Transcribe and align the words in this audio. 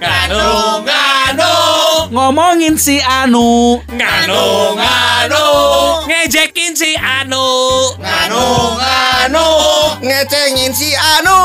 Nganu, 0.00 0.82
nganu, 0.82 1.52
Ngomongin 2.10 2.74
si 2.78 2.98
Anu. 2.98 3.78
nganu, 3.86 4.42
nganu, 4.78 5.44
ngejekin 6.10 6.74
si 6.74 6.90
Anu, 6.98 7.46
nganu, 8.02 8.42
nganu, 8.78 9.46
Ngecengin 10.02 10.72
si 10.74 10.90
Anu. 10.94 11.38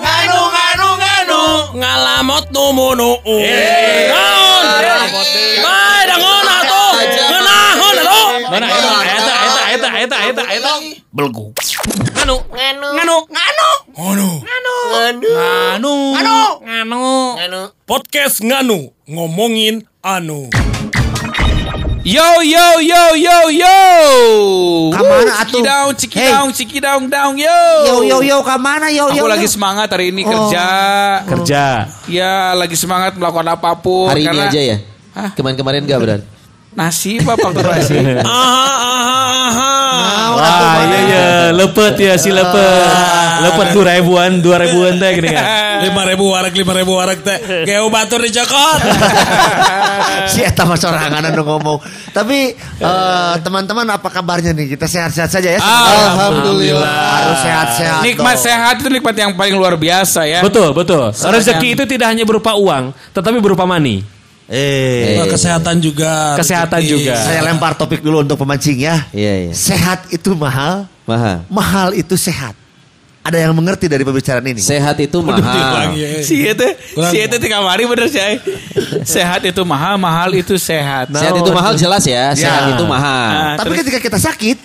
nganu, 0.00 0.38
nganu, 0.56 0.88
nganu, 1.00 1.40
ngalamot 1.76 2.44
numunu. 2.52 3.10
Naon? 4.08 4.64
Bae 5.64 6.00
dangon 6.08 6.46
atuh. 6.48 6.92
Ngeunahon 7.28 7.96
atuh. 8.00 8.28
Mana 8.50 8.66
eta 10.00 10.16
eta 10.32 10.42
eta 10.48 10.72
belgu. 11.12 11.52
Nganu, 12.16 12.36
nganu, 12.48 12.88
nganu, 12.96 13.16
nganu, 13.28 13.68
Nganu. 13.92 14.28
nganu, 14.40 15.24
Anu. 15.76 15.94
nganu, 16.16 16.36
nganu, 16.64 17.04
nganu. 17.36 17.60
Podcast 17.84 18.40
Nganu 18.40 18.88
ngomongin 19.04 19.84
anu. 20.00 20.48
Yo 22.00 22.40
yo 22.40 22.80
yo 22.80 23.02
yo 23.12 23.38
yo. 23.52 23.76
Kamana 24.88 25.44
atuh? 25.44 25.60
Cikidaung, 25.60 25.92
cikidaung, 25.92 26.50
cikidaung, 26.56 27.04
daung 27.12 27.36
yo. 27.36 27.60
Yo 27.84 27.96
yo 28.08 28.18
yo 28.24 28.38
kamana 28.40 28.88
yo 28.88 29.12
yo. 29.12 29.20
Aku 29.20 29.28
lagi 29.28 29.44
yo? 29.44 29.52
semangat 29.52 29.92
hari 29.92 30.08
ini 30.08 30.24
Oh. 30.24 30.32
kerja. 30.48 30.64
Kerja. 31.28 31.64
Ya, 32.08 32.56
lagi 32.56 32.72
semangat 32.72 33.20
melakukan 33.20 33.52
apa 33.52 33.76
pun. 33.76 34.08
Hari 34.08 34.24
ini 34.24 34.32
karena 34.32 34.48
aja 34.48 34.60
ya? 34.64 34.76
Hah? 35.12 35.30
Kemarin-kemarin 35.36 35.84
gak 35.84 36.00
beran? 36.00 36.20
Nasi 36.72 37.20
apa 37.20 37.36
nasi? 37.36 37.98
Aha 38.24 38.72
aha 38.80 39.20
aha. 39.50 39.79
Wah, 40.36 40.76
iya 40.86 40.98
iya 41.06 41.26
lepet 41.54 41.94
ya 41.98 42.14
si 42.16 42.30
lepet. 42.30 42.90
Lepet 43.40 43.66
dua 43.72 43.96
ribuan 43.96 44.30
dua 44.44 44.56
ribuan 44.60 45.00
teh 45.00 45.10
gini 45.16 45.28
kan. 45.32 45.44
lima 45.80 46.04
ribu 46.04 46.28
warak 46.28 46.52
lima 46.52 46.72
ribu 46.76 46.92
warak 46.92 47.24
teh 47.24 47.64
kayak 47.64 47.80
batur 47.88 48.20
di 48.20 48.28
Jokot 48.28 48.80
si 50.32 50.44
Eta 50.44 50.68
mah 50.68 50.76
sorangan 50.76 51.24
anu 51.24 51.40
ngomong. 51.40 51.80
Tapi 52.12 52.52
eh, 52.58 53.34
teman-teman 53.40 53.88
apa 53.88 54.08
kabarnya 54.12 54.52
nih? 54.52 54.76
Kita 54.76 54.84
sehat-sehat 54.84 55.30
saja 55.32 55.48
ya. 55.56 55.60
Alhamdulillah. 55.60 56.84
Harus 56.84 57.38
sehat-sehat. 57.40 58.02
Nikmat 58.04 58.36
dong. 58.36 58.44
sehat 58.44 58.74
itu 58.84 58.88
nikmat 58.92 59.16
yang 59.16 59.32
paling 59.32 59.56
luar 59.56 59.80
biasa 59.80 60.28
ya. 60.28 60.40
Betul 60.44 60.76
betul. 60.76 61.08
Rezeki 61.16 61.80
itu 61.80 61.84
tidak 61.88 62.12
hanya 62.12 62.28
berupa 62.28 62.52
uang, 62.54 62.92
tetapi 63.16 63.40
berupa 63.40 63.64
money. 63.64 64.19
Eh, 64.50 65.14
kesehatan 65.30 65.78
juga 65.78 66.34
Kesehatan 66.34 66.82
rezeki. 66.82 66.90
juga. 66.90 67.14
saya 67.14 67.40
lempar 67.46 67.78
topik 67.78 68.02
dulu 68.02 68.26
untuk 68.26 68.34
pemancing 68.34 68.82
ya. 68.82 69.06
Iya, 69.14 69.46
iya. 69.46 69.52
Sehat 69.54 70.10
itu 70.10 70.34
mahal, 70.34 70.90
Mahal. 71.06 71.46
mahal 71.46 71.88
itu 71.94 72.18
sehat. 72.18 72.58
Ada 73.22 73.46
yang 73.46 73.54
mengerti 73.54 73.86
dari 73.86 74.02
pembicaraan 74.02 74.42
ini? 74.42 74.58
Sehat 74.58 74.98
itu 74.98 75.22
mahal. 75.22 75.92
ya. 75.94 76.18
Si 76.18 76.40
itu, 76.42 76.66
si 77.12 77.16
itu 77.20 77.36
tiga 77.38 77.62
hari 77.62 77.86
bener 77.86 78.10
sih. 78.10 78.42
Sehat 79.06 79.44
itu 79.44 79.62
mahal, 79.62 79.94
mahal 79.94 80.34
itu 80.34 80.56
sehat. 80.56 81.12
Sehat 81.12 81.36
itu 81.36 81.50
mahal 81.52 81.78
jelas 81.78 82.02
ya. 82.02 82.34
Sehat 82.34 82.74
itu 82.74 82.82
mahal. 82.82 83.30
Nah, 83.30 83.54
Tapi 83.60 83.70
terus- 83.70 83.80
ketika 83.86 83.98
kita 84.02 84.18
sakit, 84.18 84.58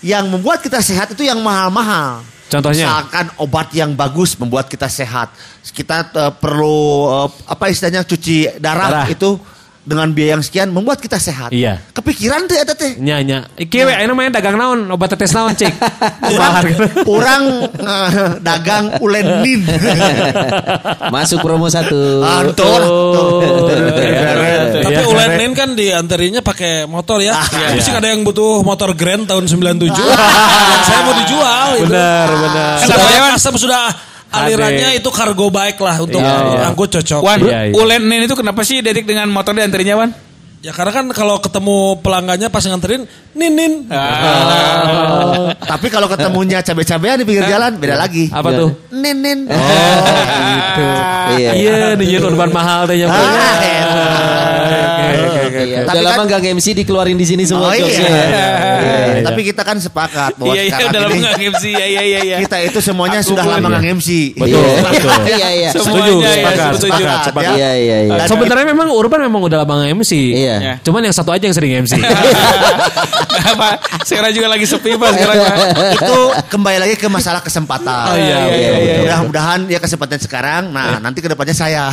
yang 0.00 0.24
membuat 0.26 0.58
kita 0.58 0.80
sehat 0.80 1.14
itu 1.14 1.22
yang 1.22 1.38
mahal-mahal. 1.38 2.24
Contohnya? 2.48 2.88
Misalkan 2.88 3.26
obat 3.44 3.68
yang 3.76 3.92
bagus 3.92 4.34
membuat 4.40 4.72
kita 4.72 4.88
sehat. 4.88 5.28
Kita 5.68 6.08
eh, 6.08 6.32
perlu 6.32 6.80
eh, 7.12 7.28
apa 7.44 7.64
istilahnya 7.68 8.08
cuci 8.08 8.56
darah, 8.56 9.04
Darah. 9.04 9.06
itu 9.08 9.36
dengan 9.88 10.12
biaya 10.12 10.36
yang 10.36 10.44
sekian 10.44 10.68
membuat 10.68 11.00
kita 11.00 11.16
sehat. 11.16 11.48
Iya. 11.48 11.80
Kepikiran 11.96 12.44
tuh 12.44 12.60
eta 12.60 12.76
teh. 12.76 13.00
Nya 13.00 13.24
nya. 13.24 13.48
Iki 13.56 13.88
we 13.88 13.92
ayeuna 13.96 14.12
main 14.12 14.28
dagang 14.28 14.60
naon, 14.60 14.84
obat 14.92 15.16
tetes 15.16 15.32
naon 15.32 15.56
cik. 15.56 15.72
Mahal. 16.38 16.68
Orang 17.08 17.42
eh, 17.96 18.30
dagang 18.44 19.00
ulenin. 19.00 19.64
Masuk 21.14 21.40
promo 21.40 21.72
satu. 21.72 22.20
Antor. 22.20 22.80
Tapi 24.78 24.98
Iya. 24.98 25.04
Ulenin 25.08 25.52
kan 25.56 25.72
dianterinya 25.72 26.40
pakai 26.44 26.84
motor 26.84 27.24
ya. 27.24 27.32
iya. 27.32 27.72
Mesti 27.72 27.90
ada 27.96 28.12
yang 28.12 28.22
butuh 28.26 28.60
motor 28.60 28.92
Grand 28.92 29.24
tahun 29.24 29.48
97. 29.48 29.88
Yang 29.88 30.84
saya 30.84 31.00
mau 31.00 31.14
dijual 31.16 31.68
itu. 31.80 31.84
Benar 31.88 32.28
benar. 32.28 32.74
Sudah 32.84 33.32
asap 33.38 33.54
sudah 33.56 33.84
alirannya 34.28 34.98
itu 34.98 35.08
cargo 35.08 35.48
bike 35.48 35.80
lah 35.80 35.96
untuk 36.00 36.20
Iya. 36.20 36.68
angkut 36.68 36.88
cocok. 36.92 37.20
Wan, 37.24 37.38
Iya, 37.40 37.60
iya. 37.68 37.74
ulenin 37.74 38.20
itu 38.24 38.34
kenapa 38.36 38.60
sih 38.62 38.84
detik 38.84 39.08
dengan 39.08 39.28
motor 39.32 39.56
diantrinya 39.56 39.96
Wan? 39.96 40.10
Ya 40.58 40.74
karena 40.74 40.90
kan 40.90 41.06
kalau 41.14 41.38
ketemu 41.38 42.02
pelanggannya 42.02 42.50
pas 42.50 42.66
nganterin 42.66 43.06
nin 43.38 43.52
nin. 43.54 43.72
Oh. 43.86 45.54
Tapi 45.54 45.86
kalau 45.86 46.10
ketemunya 46.10 46.58
cabe-cabean 46.66 47.22
di 47.22 47.24
pinggir 47.24 47.46
jalan 47.46 47.78
beda 47.78 47.94
lagi. 47.94 48.26
Apa 48.26 48.50
tuh? 48.50 48.74
Nin 48.90 49.22
nin. 49.22 49.38
Gitu. 49.46 50.82
Iya. 51.38 51.50
Iya, 51.54 51.76
nih 51.94 52.18
urban 52.18 52.50
mahal 52.50 52.90
teh. 52.90 53.06
Ah, 53.06 53.14
Iya. 55.08 55.78
Tapi 55.84 55.98
Udah 55.98 56.04
lama 56.04 56.16
kan- 56.18 56.26
gak 56.28 56.40
nge-MC 56.42 56.66
dikeluarin 56.76 57.16
di 57.16 57.26
sini 57.26 57.42
semua 57.44 57.68
Oh 57.68 57.72
iya. 57.72 57.80
jokesnya 57.82 58.08
ya. 58.08 58.26
iya. 58.28 59.22
Tapi 59.24 59.40
kita 59.44 59.62
kan 59.62 59.76
sepakat 59.76 60.32
bahwa 60.36 60.52
Iya 60.52 60.60
iya 60.60 60.70
sekarang 60.70 60.88
udah 60.88 61.00
lama 61.00 61.10
ini 61.10 61.20
nggak 61.20 61.38
MC 61.50 61.64
ya 61.68 61.86
iya 61.86 62.02
iya 62.02 62.20
iya. 62.22 62.36
kita 62.40 62.56
itu 62.62 62.78
semuanya 62.78 63.20
sudah 63.20 63.44
lama 63.44 63.58
iya. 63.58 63.70
nggak 63.70 63.84
MC. 63.96 64.08
Betul, 64.34 64.62
Iya. 64.62 65.28
Iya 65.38 65.48
iya. 65.50 65.70
Setuju, 65.70 66.14
Semuanya, 66.18 66.30
sepakat, 66.32 66.70
sepakat, 66.74 67.18
sepakat. 67.26 67.56
Iya 67.56 67.70
iya 67.76 67.96
iya. 68.06 68.24
Sebenarnya 68.24 68.66
memang 68.66 68.88
Urban 68.90 69.20
memang 69.22 69.40
udah 69.42 69.58
lama 69.62 69.74
nge-MC. 69.82 70.12
Iya. 70.34 70.56
Ya. 70.58 70.74
Cuman 70.80 71.00
yang 71.00 71.14
satu 71.14 71.30
aja 71.30 71.44
yang 71.44 71.56
sering 71.56 71.72
MC. 71.78 71.92
Apa? 73.52 73.68
Sekarang 74.02 74.32
juga 74.32 74.48
lagi 74.48 74.64
sepi 74.64 74.94
Pak 74.94 75.08
sekarang. 75.14 75.38
Itu 75.94 76.18
kembali 76.48 76.78
lagi 76.78 76.94
ke 76.96 77.08
masalah 77.08 77.40
kesempatan. 77.40 78.06
Oh, 78.08 78.16
iya, 78.16 78.38
iya, 78.50 78.72
iya, 78.76 78.94
Mudah-mudahan 79.02 79.60
ya 79.66 79.78
kesempatan 79.78 80.18
sekarang. 80.18 80.68
Nah, 80.68 80.98
nanti 80.98 81.20
ke 81.20 81.28
depannya 81.28 81.54
saya. 81.54 81.88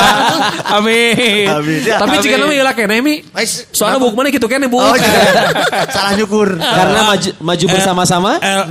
Amin. 0.76 1.46
Amin. 1.46 1.80
Ya. 1.84 1.98
Tapi 1.98 2.16
jika 2.20 2.36
nama 2.40 2.52
ilah 2.52 2.74
kene 2.74 2.96
mi. 3.00 3.14
Soalnya 3.70 3.98
buk 3.98 4.12
mana 4.12 4.28
gitu 4.28 4.46
kene 4.46 4.66
bu. 4.66 4.76
Oh, 4.76 4.92
iya. 4.92 5.10
Salah 5.94 6.12
nyukur. 6.14 6.56
Karena 6.56 7.00
maju 7.06 7.30
maju 7.38 7.64
bersama-sama, 7.68 8.32
Eh, 8.40 8.64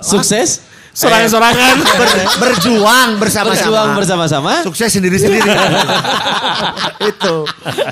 sukses, 0.00 0.66
Sorangan-sorangan. 0.90 1.76
Ber- 2.02 2.28
berjuang 2.42 3.08
bersama-sama. 3.22 3.54
berjuang 3.54 3.88
bersama-sama. 3.94 4.52
Sukses 4.66 4.90
sendiri-sendiri. 4.90 5.46
itu. 7.14 7.36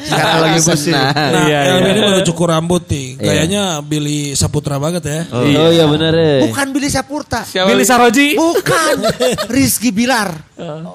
Sekarang 0.03 0.39
lagi 0.43 0.61
pusing. 0.61 0.93
Senang. 0.93 1.15
Nah, 1.15 1.47
Iya, 1.47 1.59
iya. 1.79 1.95
ini 1.95 2.01
baru 2.03 2.21
cukur 2.27 2.51
rambut 2.51 2.83
nih. 2.91 3.07
Iya. 3.15 3.23
Kayaknya 3.23 3.63
Billy 3.87 4.35
Saputra 4.35 4.83
banget 4.83 5.07
ya. 5.07 5.21
Oh 5.31 5.47
iya 5.47 5.87
bener 5.87 6.13
ya. 6.13 6.35
Bukan 6.51 6.67
Billy 6.75 6.91
Sapurta. 6.91 7.47
Siapa? 7.47 7.71
Billy 7.71 7.87
Saroji. 7.87 8.35
Bukan. 8.35 8.95
Rizky 9.47 9.95
Bilar. 9.95 10.35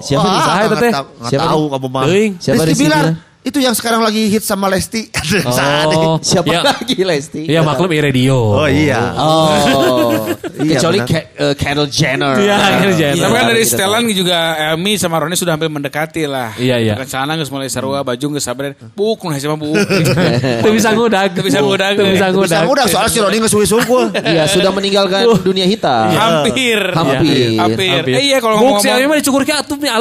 Siapa 0.04 0.28
nih? 0.28 0.92
Wah, 0.92 0.92
tahu- 0.92 1.10
Siapa 1.24 1.44
tahu 1.48 1.62
mah. 1.88 2.04
Teuing. 2.04 2.32
Siapa 2.36 2.62
Rizky, 2.62 2.68
Rizky 2.68 2.84
Bilar. 2.84 3.04
Bilar? 3.16 3.32
Itu 3.44 3.60
yang 3.60 3.76
sekarang 3.76 4.00
lagi 4.00 4.32
hit 4.32 4.40
sama 4.40 4.72
Lesti. 4.72 5.12
Oh. 5.44 6.16
Siapa 6.20 6.48
Ya. 6.48 6.60
lagi 6.64 6.96
Lesti? 7.00 7.44
Iya 7.48 7.60
maklum 7.60 7.90
i 7.92 8.00
radio. 8.00 8.36
Oh 8.60 8.68
iya. 8.68 9.12
Oh, 9.16 10.12
Iya, 10.64 10.78
kecuali. 10.80 10.98
Ka- 11.04 11.28
eh, 11.34 11.54
Kendall 11.56 11.88
Jenner. 11.92 12.36
Iya, 12.40 12.56
Kendall 12.56 12.96
Jenner. 12.96 13.24
Tapi 13.24 13.34
kan 13.34 13.44
dari 13.50 13.62
Kita 13.64 13.72
setelan 13.74 14.02
juga 14.08 14.38
Elmi 14.72 14.92
sama 14.96 15.16
Roni 15.20 15.36
sudah 15.36 15.56
hampir 15.56 15.68
mendekati 15.68 16.24
lah. 16.24 16.56
Iya, 16.56 16.76
iya. 16.80 16.94
Kan 16.96 17.08
sana 17.08 17.36
geus 17.36 17.52
mulai 17.52 17.68
sarua 17.68 18.00
baju 18.00 18.24
geus 18.32 18.44
sabar. 18.44 18.72
Buk 18.96 19.20
nah 19.28 19.36
sama 19.36 19.56
buk. 19.60 19.74
Tuh 20.64 20.72
bisa 20.72 20.88
ngudag. 20.96 21.28
Tuh 21.36 21.44
bisa 21.44 21.58
ngudag. 21.60 21.92
Tuh 22.00 22.06
bisa 22.08 22.26
Bisa 22.32 22.58
ngudag. 22.64 22.86
soalnya 22.88 23.10
si 23.12 23.18
Roni 23.20 23.36
ngesuwi 23.44 23.66
sungkul. 23.68 24.04
Iya, 24.14 24.48
sudah 24.48 24.72
meninggalkan 24.72 25.24
dunia 25.44 25.68
hitam. 25.68 26.08
Hampir. 26.12 26.80
Hampir. 26.96 27.60
Hampir. 27.60 27.90
Hampir. 27.92 28.12
Eh, 28.16 28.24
iya 28.32 28.38
kalau 28.40 28.56
Buk 28.56 28.80
si 28.80 28.88
ngomong 28.88 29.08
mah 29.12 29.16
dicukur 29.20 29.42
ke 29.44 29.52
atup 29.52 29.76
nih 29.80 29.92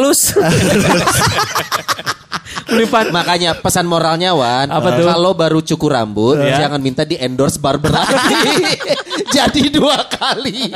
Makanya 3.12 3.56
pesan 3.56 3.86
moralnya 3.86 4.34
Wan, 4.34 4.68
Apa 4.68 4.96
tuh? 4.96 5.06
kalau 5.06 5.32
baru 5.34 5.60
cukur 5.62 5.92
rambut 5.92 6.36
Ya. 6.36 6.66
jangan 6.66 6.80
minta 6.80 7.04
di 7.04 7.16
endorse 7.16 7.58
barber 7.58 7.92
lagi. 7.92 8.36
jadi 9.36 9.62
dua 9.70 9.98
kali. 10.06 10.70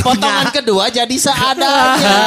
Potongan 0.00 0.48
kedua 0.56 0.88
jadi 0.88 1.16
seadanya. 1.16 2.20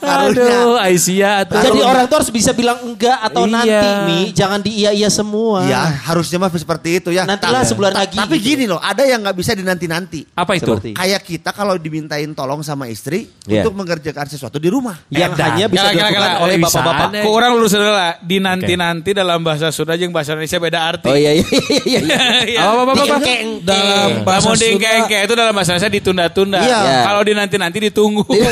Aduh, 0.22 0.78
Aisyah. 0.78 1.44
Jadi 1.46 1.80
orang 1.80 2.04
tuh 2.06 2.16
harus 2.18 2.30
bisa 2.30 2.50
bilang 2.50 2.78
enggak 2.82 3.18
atau 3.20 3.44
Iya. 3.44 3.52
nanti 3.52 3.88
Mi, 4.04 4.18
jangan 4.32 4.60
di 4.60 4.70
iya-iya 4.76 5.08
semua. 5.08 5.64
Ya 5.64 5.82
harusnya 6.04 6.38
mah 6.38 6.48
seperti 6.48 6.98
itu 6.98 7.10
ya. 7.10 7.24
Nantilah 7.24 7.62
sebulan 7.62 7.92
lagi 7.92 8.16
Tapi 8.16 8.36
gitu. 8.36 8.46
gini 8.54 8.64
loh, 8.66 8.78
ada 8.78 9.02
yang 9.02 9.20
nggak 9.20 9.34
bisa 9.34 9.52
dinanti-nanti. 9.52 10.24
apa 10.32 10.52
itu? 10.54 10.66
Seperti- 10.68 10.94
Kayak 10.94 11.20
kita 11.22 11.50
kalau 11.50 11.74
dimintain 11.76 12.28
tolong 12.32 12.60
sama 12.60 12.86
istri 12.86 13.28
Iya. 13.44 13.62
untuk 13.62 13.74
mengerjakan 13.76 14.26
sesuatu 14.26 14.56
di 14.56 14.68
rumah. 14.68 14.96
Yang 15.08 15.32
Edan. 15.34 15.44
hanya 15.48 15.66
bisa 15.66 15.82
kala, 15.82 15.92
dilakukan 15.92 16.22
kala. 16.30 16.42
oleh 16.42 16.56
Bisa. 16.56 16.66
bapak-bapak. 16.78 17.08
Orang 17.24 17.50
lulus 17.54 17.72
adalah 17.72 18.10
di 18.18 18.36
nanti-nanti 18.38 19.10
dalam 19.12 19.40
bahasa 19.40 19.68
Sunda 19.68 19.94
jeung 19.94 20.10
bahasa 20.10 20.32
Indonesia 20.32 20.58
beda 20.58 20.78
arti. 20.80 21.08
Oh 21.08 21.16
iya 21.16 21.32
iya 21.34 21.44
iya. 21.44 22.00
iya. 22.00 22.00
Iya. 22.44 22.60
Apa 22.62 22.80
apa 22.84 22.92
apa? 22.94 23.16
Dalam 23.62 24.08
bahasa 24.22 24.48
Sunda 24.54 24.66
dingkengke 24.68 25.18
itu 25.24 25.34
dalam 25.34 25.52
bahasa 25.52 25.70
Indonesia 25.72 25.92
ditunda-tunda. 25.92 26.58
Iya. 26.60 26.80
Kalau 27.04 27.20
di 27.22 27.32
nanti-nanti 27.32 27.78
ditunggu. 27.88 28.24
Eh, 28.28 28.50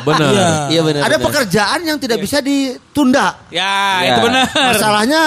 benar. 0.08 0.30
Iya. 0.32 0.48
Iya 0.70 0.80
benar. 0.82 1.00
Ada 1.06 1.16
pekerjaan 1.18 1.78
yang 1.82 1.98
tidak 1.98 2.18
bisa 2.18 2.38
ditunda. 2.40 3.38
ya, 3.48 3.74
itu 4.06 4.20
benar. 4.22 4.46
Masalahnya 4.50 5.20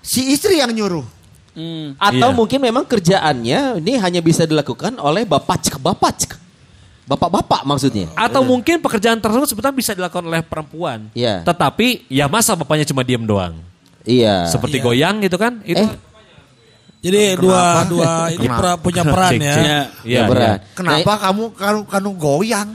si 0.00 0.32
istri 0.32 0.58
yang 0.58 0.70
nyuruh. 0.70 1.04
Hmm. 1.50 1.98
Atau 1.98 2.30
Iya. 2.30 2.36
mungkin 2.36 2.58
memang 2.62 2.86
kerjaannya 2.86 3.82
ini 3.82 3.92
hanya 3.98 4.20
bisa 4.22 4.46
dilakukan 4.46 4.94
oleh 4.96 5.26
bapak 5.26 5.58
cek 5.60 5.76
bapak 5.76 6.12
cek. 6.16 6.32
Bapak-bapak 7.10 7.66
maksudnya. 7.66 8.06
Atau 8.14 8.46
mungkin 8.46 8.78
pekerjaan 8.78 9.18
tersebut 9.18 9.50
sebetulnya 9.50 9.74
bisa 9.74 9.98
dilakukan 9.98 10.22
oleh 10.22 10.46
perempuan. 10.46 11.10
Iya. 11.10 11.42
Tetapi 11.42 12.06
ya 12.06 12.30
masa 12.30 12.54
bapaknya 12.54 12.86
cuma 12.86 13.02
diem 13.02 13.26
doang. 13.26 13.58
Iya. 14.06 14.46
Seperti 14.46 14.78
goyang 14.78 15.18
gitu 15.18 15.34
kan. 15.34 15.58
Itu 15.66 15.90
Eh. 15.90 16.09
Jadi 17.00 17.40
dua 17.40 17.88
dua 17.88 18.10
ini 18.36 18.46
pra- 18.46 18.76
punya 18.76 19.02
peran 19.02 19.32
ya. 19.40 19.54
Ya. 19.56 19.80
Iya, 20.04 20.20
berat. 20.28 20.60
iya. 20.60 20.74
Kenapa 20.76 21.12
kamu 21.16 21.42
kamu 21.56 21.80
kamu 21.88 22.10
goyang? 22.20 22.68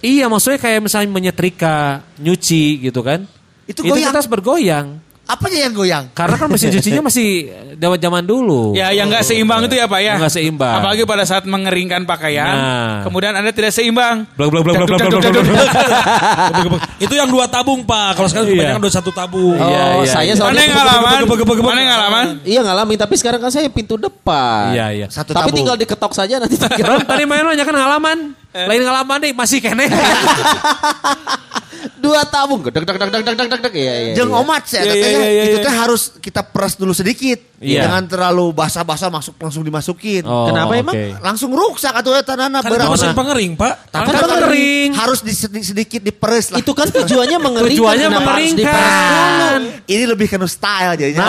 Iya 0.00 0.24
maksudnya 0.32 0.56
kayak 0.60 0.80
misalnya 0.84 1.08
menyetrika, 1.12 2.04
nyuci 2.20 2.84
gitu 2.88 3.00
kan. 3.04 3.24
Itu 3.68 3.84
itu 3.84 3.92
goyang. 3.92 4.12
kita 4.12 4.16
harus 4.20 4.28
bergoyang. 4.28 4.86
Apanya 5.30 5.58
yang 5.62 5.72
goyang? 5.72 6.04
Karena 6.10 6.34
kan 6.34 6.50
mesin 6.50 6.74
cucinya 6.74 7.06
masih 7.06 7.46
zaman 7.78 7.98
zaman 8.02 8.22
dulu. 8.26 8.74
Ya 8.74 8.90
yang 8.90 9.06
nggak 9.06 9.22
seimbang 9.22 9.62
itu 9.70 9.78
ya 9.78 9.86
Pak 9.86 10.00
ya. 10.02 10.18
Nggak 10.18 10.34
seimbang. 10.34 10.82
Apalagi 10.82 11.06
pada 11.06 11.22
saat 11.22 11.46
mengeringkan 11.46 12.02
pakaian, 12.02 12.50
Nah. 12.50 13.06
kemudian 13.06 13.30
Anda 13.30 13.54
tidak 13.54 13.70
seimbang. 13.70 14.26
Blok 14.34 14.50
blok 14.50 14.62
blok 14.66 14.74
blok 14.90 14.98
blok 14.98 15.22
blok 15.22 15.44
blok. 15.46 16.82
Itu 17.06 17.14
yang 17.14 17.30
dua 17.30 17.46
tabung 17.46 17.86
pak. 17.86 18.18
Kalau 18.18 18.26
sekarang 18.26 18.50
Iya. 18.50 18.54
kebanyakan 18.58 18.80
udah 18.82 18.94
satu 18.98 19.10
tabung. 19.14 19.54
Oh, 19.54 19.70
Iya, 19.70 19.82
iya, 20.02 20.10
saya 20.10 20.24
iya. 20.26 20.34
Mana 20.34 20.40
soalnya 20.42 20.62
yang 20.66 20.74
ngalaman? 20.74 21.18
Mana 21.62 21.78
yang 21.78 21.90
ngalaman? 21.94 22.24
Iya 22.42 22.60
ngalamin, 22.66 22.96
tapi 22.98 23.14
sekarang 23.14 23.38
kan 23.38 23.50
saya 23.54 23.70
pintu 23.70 23.94
depan. 23.94 24.74
Iya 24.74 24.86
iya. 24.90 25.06
Satu 25.06 25.30
Tapi 25.30 25.46
tabung. 25.46 25.56
tinggal 25.62 25.76
diketok 25.78 26.12
saja 26.12 26.42
nanti. 26.42 26.58
Tadi 27.10 27.22
main 27.22 27.46
lo 27.46 27.54
kan 27.54 27.76
halaman. 27.78 28.18
Lain 28.50 28.82
halaman 28.82 29.22
deh 29.22 29.30
masih 29.30 29.62
kene. 29.62 29.86
Dua 31.96 32.20
tabung. 32.24 32.60
Dek 32.62 32.72
dek 32.74 32.86
dek 32.86 33.08
dek 33.10 33.22
dek 33.22 33.34
dek 33.36 33.48
dek 33.48 33.60
dek. 33.64 33.72
Iya 33.72 33.94
iya. 33.94 34.12
Jeng 34.14 34.30
iya. 34.30 34.40
omat 34.40 34.62
sih, 34.64 34.76
Iya, 34.76 34.88
katanya 34.90 35.20
iya, 35.24 35.42
itu 35.46 35.58
teh 35.60 35.74
harus 35.74 36.02
kita 36.18 36.40
peras 36.42 36.74
dulu 36.74 36.92
sedikit, 36.92 37.38
Iya. 37.56 37.84
jangan 37.84 38.04
terlalu 38.04 38.52
basah-basah 38.52 39.08
masuk 39.08 39.34
langsung 39.36 39.60
dimasukin, 39.60 40.24
Oh, 40.24 40.48
Kenapa 40.48 40.72
emang? 40.74 40.94
oke. 40.96 41.20
langsung 41.20 41.50
rusak 41.50 41.92
atau 41.92 42.12
ya 42.12 42.20
tanahnya 42.20 42.60
Kan 42.60 42.70
berat. 42.70 42.88
mesin 42.88 43.12
pengering 43.12 43.52
pak. 43.54 43.74
Tapi 43.88 44.06
Kan 44.06 44.14
kan 44.18 44.40
kering. 44.44 44.90
harus 44.96 45.20
di, 45.20 45.32
sedi- 45.32 45.64
sedikit 45.64 46.00
diperes 46.00 46.52
lah. 46.52 46.58
Itu 46.58 46.72
kan 46.72 46.88
tujuannya 46.88 47.38
mengeringkan. 47.38 47.76
Tujuannya 47.76 48.08
mengeringkan. 48.12 49.58
ini 49.86 50.04
lebih 50.06 50.26
ke 50.26 50.36
style 50.46 50.96
jadinya. 50.96 51.26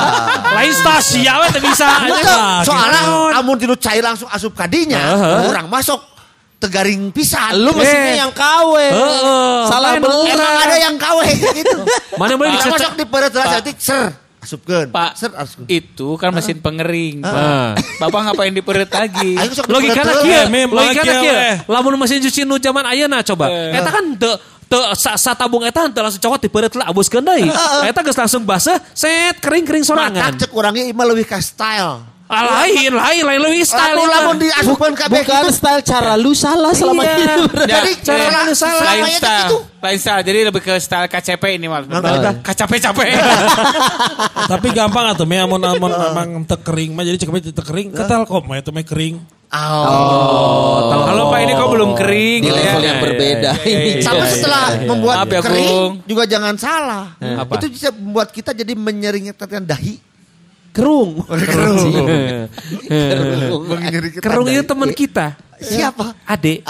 Lain 0.56 0.72
stasi 0.72 1.22
ya 1.22 1.38
teh 1.48 1.62
bisa. 1.62 1.86
Betul. 2.04 2.40
Soalnya 2.66 3.00
gitu. 3.04 3.38
amun 3.38 3.56
tilu 3.56 3.74
cair 3.76 4.02
langsung 4.02 4.28
asup 4.28 4.52
kadinya, 4.54 5.00
kurang 5.44 5.68
masuk 5.68 6.00
tegaring 6.58 7.14
pisan. 7.14 7.54
Lu 7.54 7.70
mesinnya 7.72 8.12
Eh. 8.12 8.18
yang 8.18 8.32
KW. 8.34 8.74
Heeh. 8.76 9.58
Salah 9.64 9.94
Lain 9.94 10.02
bener. 10.02 10.34
Emang 10.34 10.58
ada 10.58 10.76
yang 10.76 10.96
kawe 10.98 11.26
gitu. 11.30 11.78
Mana 12.20 12.34
boleh 12.34 12.50
dicecek. 12.52 12.72
masuk 12.74 12.92
di 12.94 13.04
peres 13.06 13.32
lah 13.32 13.46
ser 13.78 14.06
asupkeun. 14.38 14.86
Pak, 14.90 15.10
ser 15.14 15.30
asupkeun. 15.34 15.66
itu 15.68 16.08
kan 16.14 16.30
mesin 16.30 16.58
pengering. 16.58 17.22
Ah. 17.22 17.78
Bapak 17.98 18.20
ngapain 18.26 18.50
diperet 18.50 18.90
lagi? 18.90 19.34
Ayo 19.40 19.50
sok 19.54 19.70
Logika 19.70 20.02
Eh, 20.22 20.46
mem, 20.46 20.66
logika 20.68 21.02
lagi, 21.02 21.10
kieu. 21.22 21.34
eh. 21.34 21.54
Lamun 21.64 21.94
mesin 21.96 22.18
cuci 22.20 22.42
nu 22.42 22.58
zaman 22.58 22.86
ayeuna 22.86 23.22
coba. 23.22 23.46
Eta 23.50 23.90
kan 23.90 24.04
teu 24.18 24.34
sa, 24.94 25.16
sa 25.16 25.32
tabung 25.32 25.62
eta 25.62 25.86
teu 25.88 26.02
langsung 26.02 26.20
cokot 26.20 26.42
dipeureut 26.42 26.74
lah 26.74 26.90
abuskeun 26.90 27.22
deui. 27.22 27.46
Eta 27.86 28.02
geus 28.02 28.18
langsung 28.18 28.42
baseuh, 28.42 28.76
set 28.92 29.38
kering-kering 29.38 29.86
sorangan. 29.86 30.34
Mata 30.34 30.42
cek 30.42 30.50
orangnya 30.50 30.84
imah 30.86 31.06
lebih 31.06 31.22
ke 31.24 31.38
style. 31.38 32.17
Ah, 32.28 32.44
lain, 32.60 32.92
lain, 32.92 33.22
lain 33.24 33.40
lebih 33.40 33.64
style. 33.64 33.96
Eta. 33.96 34.04
lamun 34.06 34.36
di 34.36 34.52
asupkeun 34.52 34.92
kabeh 34.92 35.16
Bukan 35.18 35.42
gitu. 35.42 35.48
style 35.50 35.80
cara 35.80 36.12
lu 36.12 36.30
salah 36.30 36.76
selama 36.76 37.00
Iya. 37.00 37.16
ini. 37.16 37.34
Jadi 37.64 37.90
Ya, 37.90 38.04
cara 38.04 38.24
lalu 38.36 38.52
salah 38.52 38.82
lain 38.86 39.04
style, 39.10 39.48
gitu. 39.48 39.56
lain 39.80 39.98
style. 39.98 40.22
Jadi 40.22 40.38
lebih 40.44 40.60
ke 40.60 40.72
style 40.76 41.06
KCP 41.06 41.56
ini 41.56 41.66
malah. 41.66 41.88
Kacape-cape. 42.38 43.04
Tapi 44.46 44.66
gampang 44.70 45.04
atuh 45.08 45.24
me 45.24 45.36
amun 45.36 45.56
amun 45.58 45.88
memang 45.88 46.28
teu 46.44 46.56
kering 46.58 46.92
mah 46.92 47.00
jadi 47.02 47.16
cekap 47.16 47.40
teu 47.42 47.64
kering 47.64 47.88
ke 47.90 48.02
Telkom 48.02 48.44
mah 48.44 48.56
itu 48.56 48.70
mah 48.70 48.84
kering. 48.84 49.16
Oh. 49.48 50.92
Kalau 51.02 51.32
Pak 51.32 51.40
ini 51.40 51.52
kok 51.54 51.68
belum 51.70 51.90
kering 51.94 52.38
Di 52.38 52.46
gitu 52.46 52.58
ya. 52.58 52.64
level 52.68 52.82
yang 52.84 53.00
berbeda. 53.00 53.50
iya, 53.64 54.04
Tapi 54.04 54.24
setelah 54.28 54.64
membuat 54.84 55.16
Maaf 55.18 55.28
ya, 55.30 55.40
kering 55.40 55.76
juga 56.04 56.22
jangan 56.24 56.54
salah. 56.54 57.04
Apa? 57.16 57.56
Itu 57.56 57.66
bisa 57.70 57.88
membuat 57.90 58.28
kita 58.30 58.52
jadi 58.52 58.72
menyeringatkan 58.74 59.64
dahi. 59.64 59.96
Kerung. 60.72 61.24
Kerung. 61.26 61.92
Kerung. 64.22 64.46
Itu 64.48 64.64
teman 64.64 64.90
kita. 64.94 65.36
Siapa? 65.58 66.14
Ade. 66.22 66.62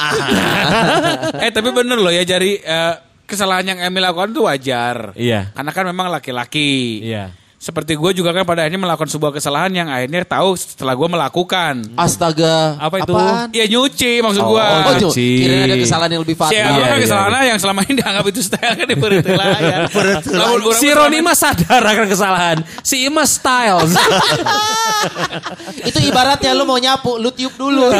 eh 1.44 1.50
tapi 1.52 1.68
bener 1.76 2.00
loh 2.00 2.08
ya 2.08 2.24
jadi 2.24 2.50
eh, 2.56 2.94
kesalahan 3.28 3.76
yang 3.76 3.78
Emil 3.84 4.00
lakukan 4.00 4.32
itu 4.32 4.42
wajar. 4.48 5.12
Iya. 5.12 5.52
Karena 5.52 5.70
kan 5.76 5.84
memang 5.84 6.08
laki-laki. 6.08 7.04
Iya. 7.04 7.36
Seperti 7.58 7.98
gue 7.98 8.10
juga 8.14 8.30
kan 8.30 8.46
pada 8.46 8.62
akhirnya 8.62 8.78
melakukan 8.78 9.10
sebuah 9.10 9.34
kesalahan 9.34 9.74
yang 9.74 9.90
akhirnya 9.90 10.22
tahu 10.22 10.54
setelah 10.54 10.94
gue 10.94 11.08
melakukan. 11.10 11.90
Astaga. 11.98 12.78
Apa 12.78 13.02
itu? 13.02 13.10
Apaan? 13.10 13.50
Ya 13.50 13.66
nyuci 13.66 14.22
maksud 14.22 14.42
Oh, 14.46 14.54
gue. 14.54 14.62
oh, 14.62 14.78
nyuci. 14.94 15.02
cuci. 15.10 15.30
Kirain 15.42 15.62
ada 15.66 15.76
kesalahan 15.82 16.10
yang 16.14 16.22
lebih 16.22 16.36
fatal. 16.38 16.54
Si 16.54 16.56
Iya, 16.58 16.70
apa 16.70 16.78
iya, 16.78 16.96
kesalahan 17.02 17.44
yang 17.50 17.58
selama 17.58 17.80
ini 17.82 17.92
dianggap 17.98 18.24
itu 18.30 18.40
style 18.46 18.74
kan 18.78 18.86
ya. 18.86 19.78
Lamun 20.38 20.58
orang 20.62 20.78
Si 20.78 20.86
Roni 20.94 21.18
mah 21.18 21.34
sadar 21.34 21.82
akan 21.82 22.06
kesalahan. 22.06 22.56
Si 22.86 22.96
Ima 23.10 23.26
styles. 23.26 23.90
Itu 25.88 25.98
ibaratnya 26.02 26.54
lu 26.54 26.62
mau 26.62 26.78
nyapu, 26.78 27.18
lu 27.18 27.30
tiup 27.34 27.54
dulu. 27.58 27.90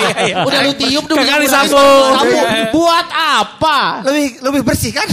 Iya, 0.00 0.12
iya. 0.28 0.34
Udah 0.44 0.60
lu 0.64 0.72
tiup 0.76 1.04
dulu. 1.08 1.20
Lagi. 1.20 1.48
Sapu. 1.48 1.80
Buat 2.72 3.06
apa? 3.12 4.04
Lebih 4.06 4.44
lebih 4.44 4.60
bersih 4.64 4.92
kan? 4.92 5.08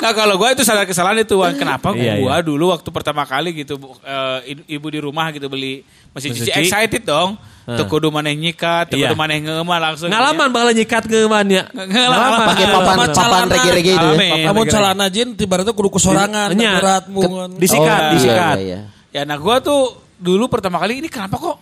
Nah 0.00 0.12
kalau 0.14 0.34
gue 0.38 0.48
itu 0.54 0.62
sadar 0.62 0.86
kesalahan 0.86 1.22
itu. 1.22 1.34
Kenapa 1.58 1.94
gue 1.94 2.39
Iya, 2.40 2.48
iya. 2.48 2.50
dulu 2.56 2.64
waktu 2.72 2.88
pertama 2.88 3.22
kali 3.28 3.50
gitu 3.52 3.76
eh, 4.02 4.56
ibu 4.66 4.86
di 4.88 4.98
rumah 4.98 5.28
gitu 5.30 5.46
beli 5.46 5.84
mesin 6.10 6.32
Mesin 6.32 6.48
cuci 6.48 6.50
cuci. 6.50 6.60
excited 6.64 7.02
dong. 7.04 7.36
Tuh 7.70 7.86
kudu 7.86 8.10
maneh 8.10 8.34
nyikat, 8.34 8.90
tuh 8.90 8.98
Iya. 8.98 9.14
kudu 9.14 9.16
maneh 9.20 9.38
ngeumah 9.46 9.78
langsung. 9.78 10.10
Ngalaman 10.10 10.50
bakal 10.50 10.74
nyikat 10.74 11.04
ke 11.06 11.22
ya. 11.22 11.62
Ngalaman. 11.70 12.38
Pakai 12.50 12.66
papan 12.66 12.96
papan 13.14 13.46
rege-rege 13.46 13.92
itu 13.94 14.08
ya. 14.18 14.50
Amun 14.50 14.66
celana 14.66 15.06
jin 15.06 15.38
ibaratnya 15.38 15.70
kudu 15.70 15.90
kesorangan, 15.94 16.50
Nya. 16.58 16.82
berat 16.82 17.04
mungun. 17.06 17.54
Disikat, 17.60 18.00
Oh, 18.10 18.12
disikat. 18.18 18.56
iya, 18.58 18.66
iya. 18.66 18.80
Ya 19.10 19.22
nah 19.26 19.38
gue 19.38 19.56
tuh 19.62 20.02
dulu 20.18 20.46
pertama 20.50 20.78
kali 20.82 20.98
ini 21.02 21.06
kenapa 21.10 21.38
kok 21.38 21.56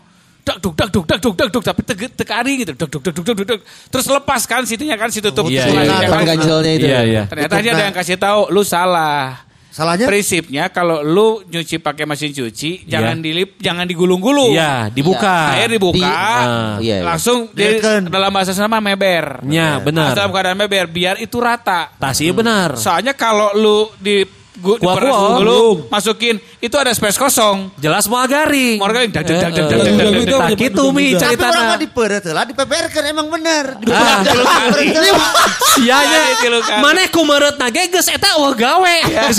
dak 0.44 0.56
duk 0.64 0.72
dak 0.76 0.88
duk 0.88 1.04
dak 1.04 1.20
duk 1.20 1.34
dak 1.36 1.48
duk 1.52 1.64
tapi 1.64 1.80
tekari 2.16 2.64
gitu 2.64 2.72
duk 2.72 2.88
duk 2.88 3.02
duk 3.04 3.12
duk 3.20 3.25
duk 3.25 3.36
duk, 3.36 3.46
duk. 3.56 3.60
terus 3.92 4.06
lepas 4.08 4.48
kan 4.48 4.64
situnya 4.64 4.96
kan 4.96 5.12
si 5.12 5.20
tutup 5.20 5.44
Iya, 5.44 5.69
iya. 5.69 6.08
kan. 6.08 6.25
Ganjelnya 6.25 6.72
itu. 6.72 6.86
Iya, 6.88 7.00
iya. 7.04 7.22
ternyata 7.28 7.54
dia 7.60 7.72
ada 7.76 7.84
yang 7.88 7.96
kasih 7.96 8.16
tahu 8.16 8.48
lu 8.48 8.64
salah 8.64 9.48
Salahnya? 9.78 10.10
prinsipnya 10.10 10.66
kalau 10.69 11.00
lu 11.00 11.26
nyuci 11.44 11.78
pakai 11.78 12.02
mesin 12.02 12.34
cuci 12.34 12.82
jangan 12.84 13.22
dilip 13.22 13.54
jangan 13.58 13.86
digulung-gulung 13.86 14.50
Iya, 14.50 14.90
dibuka. 14.90 15.54
air 15.54 15.70
dibuka 15.70 15.94
Di- 15.94 16.02
ah, 16.02 16.82
iya, 16.82 16.98
iya. 16.98 17.06
langsung 17.06 17.46
di, 17.48 17.78
dalam 18.04 18.30
bahasa 18.34 18.50
sama 18.50 18.82
meber 18.82 19.46
Nya, 19.46 19.78
benar. 19.78 20.18
dalam 20.18 20.28
keadaan 20.28 20.58
meber 20.58 20.90
biar 20.90 21.23
itu 21.23 21.38
rata 21.38 21.94
Tas 21.94 22.18
iya 22.18 22.35
benar. 22.35 22.75
soalnya 22.75 23.14
kalau 23.14 23.54
lu 23.54 23.94
di 23.97 24.26
gu, 24.59 24.73
Kuah-kuah. 24.77 24.95
diperas 24.99 25.17
dulu 25.38 25.61
masukin 25.88 26.37
itu 26.59 26.75
ada 26.75 26.91
space 26.91 27.15
kosong 27.15 27.71
Jelas 27.79 28.11
mau 28.11 28.27
garing. 28.27 28.83
Mau 28.83 28.91
garing, 28.91 29.15
dak, 29.15 29.23
dak, 29.23 29.38
dak, 29.38 29.53
dak, 29.55 29.67
dak, 29.71 30.50
gitu 30.59 30.91
mi 30.91 31.15
Tapi 31.15 31.23
cerita 31.23 31.47
orang 31.49 31.65
mah 31.71 31.79
diperet 31.79 32.25
lah, 32.27 32.45
dipeperkan 32.45 33.03
emang 33.07 33.27
bener. 33.31 33.79
Ah. 33.88 34.21
Iya 35.79 35.95
nya. 36.03 36.21
Iya, 36.27 36.37
tilukan. 36.43 36.79
Maneh 36.83 37.07
kumareut 37.07 37.55
na 37.55 37.71
ge 37.71 37.87
geus 37.87 38.11
eta 38.11 38.35
eueuh 38.35 38.50
gawe. 38.50 38.97
Geus 39.31 39.38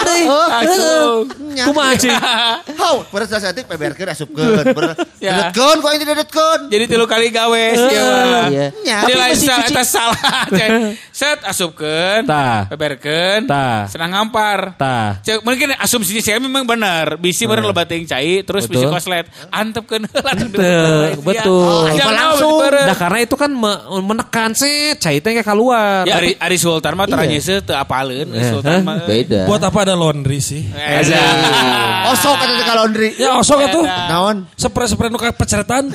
deui. 0.00 0.24
Langsung. 0.24 1.28
Nya. 1.52 1.64
Kumaha 1.68 1.92
cing? 2.00 2.16
Hau, 2.80 3.04
peres 3.04 3.28
lah 3.28 3.40
setik 3.44 3.68
peperkan 3.68 4.16
asupkeun. 4.16 4.64
Ya. 5.20 5.52
Dedetkeun 5.52 5.84
kok 5.84 5.92
ini 5.92 6.04
dedetkeun. 6.08 6.60
Jadi 6.72 6.84
tilu 6.88 7.04
kali 7.04 7.28
gawe 7.28 7.64
sia 7.76 8.00
mah. 8.24 8.48
Iya. 8.48 8.66
Jadi 9.04 9.04
Tapi 9.04 9.12
lain 9.12 9.36
salah, 9.36 9.60
cuci- 9.60 9.74
eta 9.76 9.84
salah. 9.84 10.20
Set 11.12 11.38
asupkeun, 11.44 12.24
Tah. 12.24 12.64
senang 13.92 14.16
ngampar. 14.30 14.78
Tah. 14.78 15.18
Cek, 15.20 15.42
mungkin 15.42 15.74
asumsinya 15.74 16.22
saya 16.22 16.38
memang 16.38 16.62
benar. 16.62 17.18
Bisi 17.18 17.44
bener 17.44 17.66
lebat 17.66 17.90
teuing 17.90 18.06
cai, 18.06 18.46
terus 18.46 18.64
bisi 18.64 18.86
koslet. 18.86 19.26
Antepkeun 19.50 20.06
heula. 20.06 20.32
Betul, 20.50 21.18
betul. 21.26 21.90
Jangan 21.92 22.14
langsung. 22.14 22.62
langsung. 22.62 22.86
Nah 22.86 22.96
karena 22.96 23.18
itu 23.20 23.34
kan 23.34 23.50
me- 23.50 23.82
menekan 24.00 24.50
sih 24.52 24.94
cai 24.94 25.18
teh 25.18 25.32
kayak 25.32 25.44
keluar. 25.44 26.06
Ya 26.06 26.16
Ari, 26.16 26.38
Ari 26.38 26.56
Sultan 26.56 26.94
mah 26.94 27.06
teranya 27.06 27.36
Iya. 27.36 27.58
teu 27.60 27.74
apaleun. 27.74 28.30
Ari 28.30 28.38
Eh, 28.38 28.48
Sultan 28.48 28.70
hah? 28.72 28.80
mah. 28.86 28.96
Beda. 29.04 29.40
Buat 29.44 29.62
apa 29.64 29.78
ada 29.82 29.94
laundry 29.94 30.38
sih? 30.38 30.62
Eh, 30.70 31.02
Osok 32.12 32.34
kan 32.36 32.48
itu 32.48 32.62
kalau 32.62 32.86
laundry. 32.86 33.08
Ya 33.16 33.34
osok 33.36 33.58
atuh. 33.60 33.84
Naon? 33.84 34.36
Spray-spray 34.54 35.08
nu 35.08 35.18
peceretan. 35.18 35.90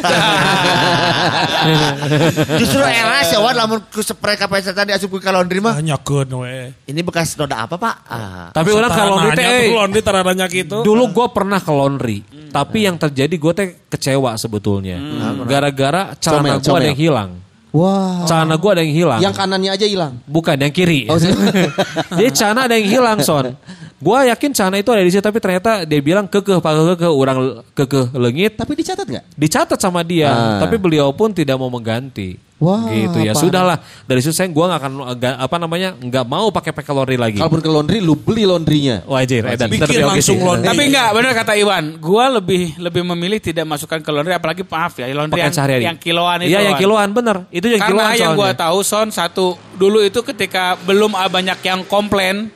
Justru 2.59 2.81
era 2.81 3.23
sih 3.23 3.37
lamun 3.37 3.79
ku 3.87 4.01
spray 4.01 4.35
ka 4.35 4.47
pesetan 4.47 4.87
diasupkeun 4.87 5.21
ka 5.21 5.31
laundry 5.31 5.59
mah. 5.59 5.77
Ah, 5.77 5.83
Nyakeun 5.83 6.27
we. 6.43 6.73
Ini 6.85 6.99
bekas 7.01 7.35
noda 7.35 7.63
apa, 7.63 7.75
Pak? 7.79 7.95
Ah. 8.07 8.24
Tapi 8.51 8.69
orang 8.71 8.91
kalau 8.91 9.15
laundry 9.17 9.35
teh 9.35 9.45
eh, 9.45 9.73
laundry 9.73 10.01
tarananya 10.01 10.45
gitu. 10.47 10.77
Dulu 10.81 11.03
gue 11.11 11.27
pernah 11.33 11.59
ke 11.59 11.71
laundry, 11.71 12.17
tapi 12.49 12.85
yang 12.87 12.95
terjadi 12.95 13.35
gue 13.35 13.53
teh 13.55 13.67
kecewa 13.87 14.35
sebetulnya. 14.35 14.97
Gara-gara 15.43 16.13
celana 16.17 16.57
gue 16.57 16.75
ada 16.75 16.87
yang 16.89 16.99
hilang. 16.99 17.31
Wah. 17.75 18.23
Celana 18.23 18.55
gue 18.55 18.71
ada 18.71 18.81
yang 18.87 18.95
hilang. 18.95 19.19
Yang 19.19 19.33
kanannya 19.35 19.71
aja 19.75 19.85
hilang. 19.85 20.13
Bukan 20.23 20.55
yang 20.55 20.71
kiri. 20.71 21.11
Oh. 21.11 21.19
Jadi 22.19 22.29
celana 22.31 22.71
ada 22.71 22.79
yang 22.79 22.87
hilang 22.87 23.19
son. 23.19 23.51
Gue 23.99 24.17
yakin 24.31 24.51
celana 24.55 24.79
itu 24.79 24.91
ada 24.95 25.03
di 25.03 25.11
situ 25.11 25.19
tapi 25.19 25.43
ternyata 25.43 25.83
dia 25.83 25.99
bilang 25.99 26.23
kekeh 26.27 26.63
pak 26.63 26.71
kekeh 26.95 27.11
orang 27.11 27.63
kekeh 27.75 28.15
lengit. 28.15 28.55
Tapi 28.55 28.79
dicatat 28.79 29.03
nggak? 29.03 29.25
Dicatat 29.35 29.79
sama 29.79 30.07
dia, 30.07 30.31
Ah. 30.31 30.63
tapi 30.63 30.79
beliau 30.79 31.11
pun 31.11 31.35
tidak 31.35 31.59
mau 31.59 31.67
mengganti. 31.67 32.39
Wah, 32.55 32.87
gitu 32.87 33.19
ya. 33.19 33.35
Sudahlah. 33.35 33.83
Dari 34.07 34.23
situ 34.23 34.31
saya 34.31 34.47
gua 34.47 34.71
nggak 34.71 34.79
akan 34.79 34.91
nggak- 35.19 35.37
apa 35.43 35.55
namanya 35.59 35.89
nggak 35.99 36.23
mau 36.23 36.47
pakai 36.55 36.71
pakai 36.71 36.91
laundry 36.95 37.19
lagi. 37.19 37.35
Kalaupun 37.35 37.59
ke 37.59 37.67
laundry, 37.67 37.99
lu 37.99 38.15
beli 38.15 38.47
laundrynya. 38.47 39.03
Wajir, 39.03 39.43
Edan. 39.43 39.67
Bikin 39.67 39.99
langsung 40.07 40.39
sih. 40.39 40.45
laundry. 40.47 40.71
Tapi 40.71 40.81
enggak, 40.87 41.09
benar 41.11 41.31
kata 41.35 41.53
Iwan. 41.59 41.99
Gua 41.99 42.31
lebih 42.39 42.79
lebih 42.79 43.03
memilih 43.03 43.43
tidak 43.43 43.67
masukkan 43.67 43.99
ke 43.99 44.07
laundry 44.07 44.31
apalagi 44.39 44.63
maaf 44.63 44.95
ya, 44.95 45.11
laundry 45.11 45.43
yang, 45.43 45.51
sehari-hari. 45.51 45.83
yang 45.83 45.97
kiloan 45.99 46.37
itu. 46.47 46.55
Iya, 46.55 46.59
yang 46.71 46.79
kiloan 46.79 47.09
bener. 47.11 47.37
Itu 47.51 47.67
yang 47.67 47.81
Karena 47.83 47.91
kiloan 47.91 48.11
yang 48.15 48.31
soalnya. 48.31 48.39
gua 48.39 48.49
tahu 48.55 48.77
Son 48.87 49.07
satu 49.11 49.45
dulu 49.75 49.99
itu 49.99 50.23
ketika 50.23 50.79
belum 50.87 51.11
banyak 51.11 51.59
yang 51.59 51.83
komplain 51.83 52.55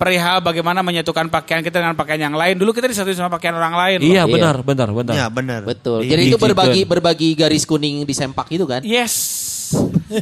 perihal 0.00 0.40
bagaimana 0.40 0.80
menyatukan 0.80 1.28
pakaian 1.28 1.60
kita 1.60 1.76
dengan 1.76 1.92
pakaian 1.92 2.24
yang 2.24 2.32
lain. 2.32 2.56
Dulu 2.56 2.72
kita 2.72 2.88
disatuin 2.88 3.12
sama 3.12 3.28
pakaian 3.28 3.52
orang 3.52 3.76
lain. 3.76 3.96
loh. 4.00 4.08
Iya, 4.08 4.22
Iya. 4.24 4.32
benar, 4.32 4.56
benar, 4.64 4.88
benar. 4.88 5.14
Iya 5.14 5.26
benar. 5.28 5.60
Betul. 5.62 6.00
Di- 6.02 6.08
Jadi 6.08 6.22
di- 6.24 6.30
itu 6.32 6.38
berbagi 6.40 6.82
berbagi 6.82 7.28
garis 7.34 7.62
kuning 7.62 8.02
di 8.02 8.14
sempak 8.16 8.48
itu 8.48 8.64
kan? 8.64 8.80
Yes. 8.80 9.12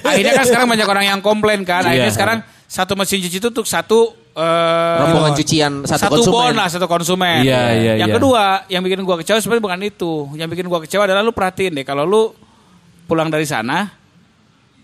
Akhirnya 0.03 0.35
kan 0.35 0.45
sekarang 0.45 0.67
banyak 0.67 0.85
orang 0.85 1.05
yang 1.07 1.21
komplain 1.23 1.63
kan. 1.63 1.87
Akhirnya 1.87 2.11
Iya. 2.11 2.13
sekarang 2.13 2.39
satu 2.67 2.93
mesin 2.93 3.23
cuci 3.23 3.39
itu 3.39 3.49
untuk 3.49 3.65
satu 3.65 4.13
eh, 4.35 4.97
Rombongan 5.01 5.35
cucian 5.35 5.73
satu, 5.83 5.99
satu 5.99 6.15
konsumen. 6.23 6.31
bon 6.31 6.53
lah 6.55 6.69
satu 6.69 6.87
konsumen. 6.87 7.43
Iya, 7.43 7.63
iya, 7.75 7.93
Yang 7.99 8.11
iya. 8.11 8.17
kedua, 8.19 8.45
yang 8.67 8.83
bikin 8.83 9.03
gua 9.03 9.19
kecewa 9.19 9.39
sebenarnya 9.39 9.65
bukan 9.65 9.81
itu. 9.83 10.13
Yang 10.35 10.49
bikin 10.55 10.67
gua 10.67 10.79
kecewa 10.79 11.03
adalah 11.07 11.23
lu 11.23 11.35
perhatiin 11.35 11.75
deh 11.75 11.83
kalau 11.83 12.07
lu 12.07 12.31
pulang 13.03 13.27
dari 13.27 13.43
sana 13.43 13.98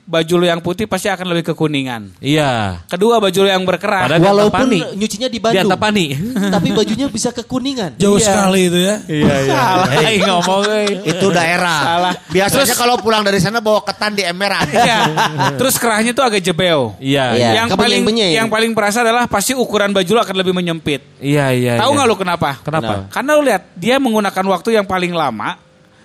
baju 0.05 0.35
lu 0.37 0.45
yang 0.45 0.61
putih 0.61 0.85
pasti 0.85 1.09
akan 1.09 1.33
lebih 1.33 1.53
kekuningan. 1.53 2.13
Iya. 2.21 2.85
Kedua 2.93 3.17
baju 3.17 3.39
lu 3.41 3.49
yang 3.49 3.65
berkerah. 3.65 4.05
Padahal 4.05 4.21
di 4.21 4.29
Walaupun 4.29 4.69
nyucinya 5.01 5.29
di 5.33 5.41
Di 5.41 5.41
Bandung. 5.41 5.65
Antapani. 5.73 6.07
tapi 6.55 6.69
bajunya 6.77 7.07
bisa 7.09 7.33
kekuningan. 7.33 7.97
Jauh 7.97 8.21
sekali 8.21 8.69
itu 8.69 8.79
ya. 8.85 8.97
Iya, 9.09 9.35
iya. 9.49 9.57
Salah 9.65 9.89
eh, 9.97 10.17
ngomong 10.21 10.63
eh. 10.69 10.89
Itu 11.09 11.27
daerah. 11.33 11.81
Salah. 11.81 12.15
Biasanya 12.29 12.77
kalau 12.77 12.95
pulang 13.01 13.25
dari 13.25 13.41
sana 13.41 13.65
bawa 13.65 13.81
ketan 13.83 14.13
di 14.13 14.23
emperan. 14.25 14.67
Iya. 14.85 15.01
Terus 15.57 15.81
kerahnya 15.81 16.13
tuh 16.13 16.29
agak 16.29 16.45
jebeo. 16.45 16.93
Iya, 17.01 17.33
Iya. 17.33 17.41
iya. 17.41 17.51
Yang 17.65 17.69
paling 17.79 18.03
yang 18.37 18.49
paling 18.53 18.77
perasa 18.77 19.01
adalah 19.01 19.25
pasti 19.25 19.57
ukuran 19.57 19.97
baju 19.97 20.11
lu 20.13 20.21
akan 20.21 20.37
lebih 20.37 20.53
menyempit. 20.53 21.01
Iya, 21.23 21.57
iya. 21.57 21.73
Tahu 21.81 21.95
iya. 21.95 21.97
nggak 21.97 22.07
lu 22.11 22.17
kenapa? 22.21 22.51
Kenapa? 22.61 23.09
Karena 23.09 23.31
lu 23.39 23.43
lihat 23.47 23.63
dia 23.73 23.97
menggunakan 23.97 24.45
waktu 24.53 24.77
yang 24.77 24.85
paling 24.85 25.17
lama, 25.17 25.57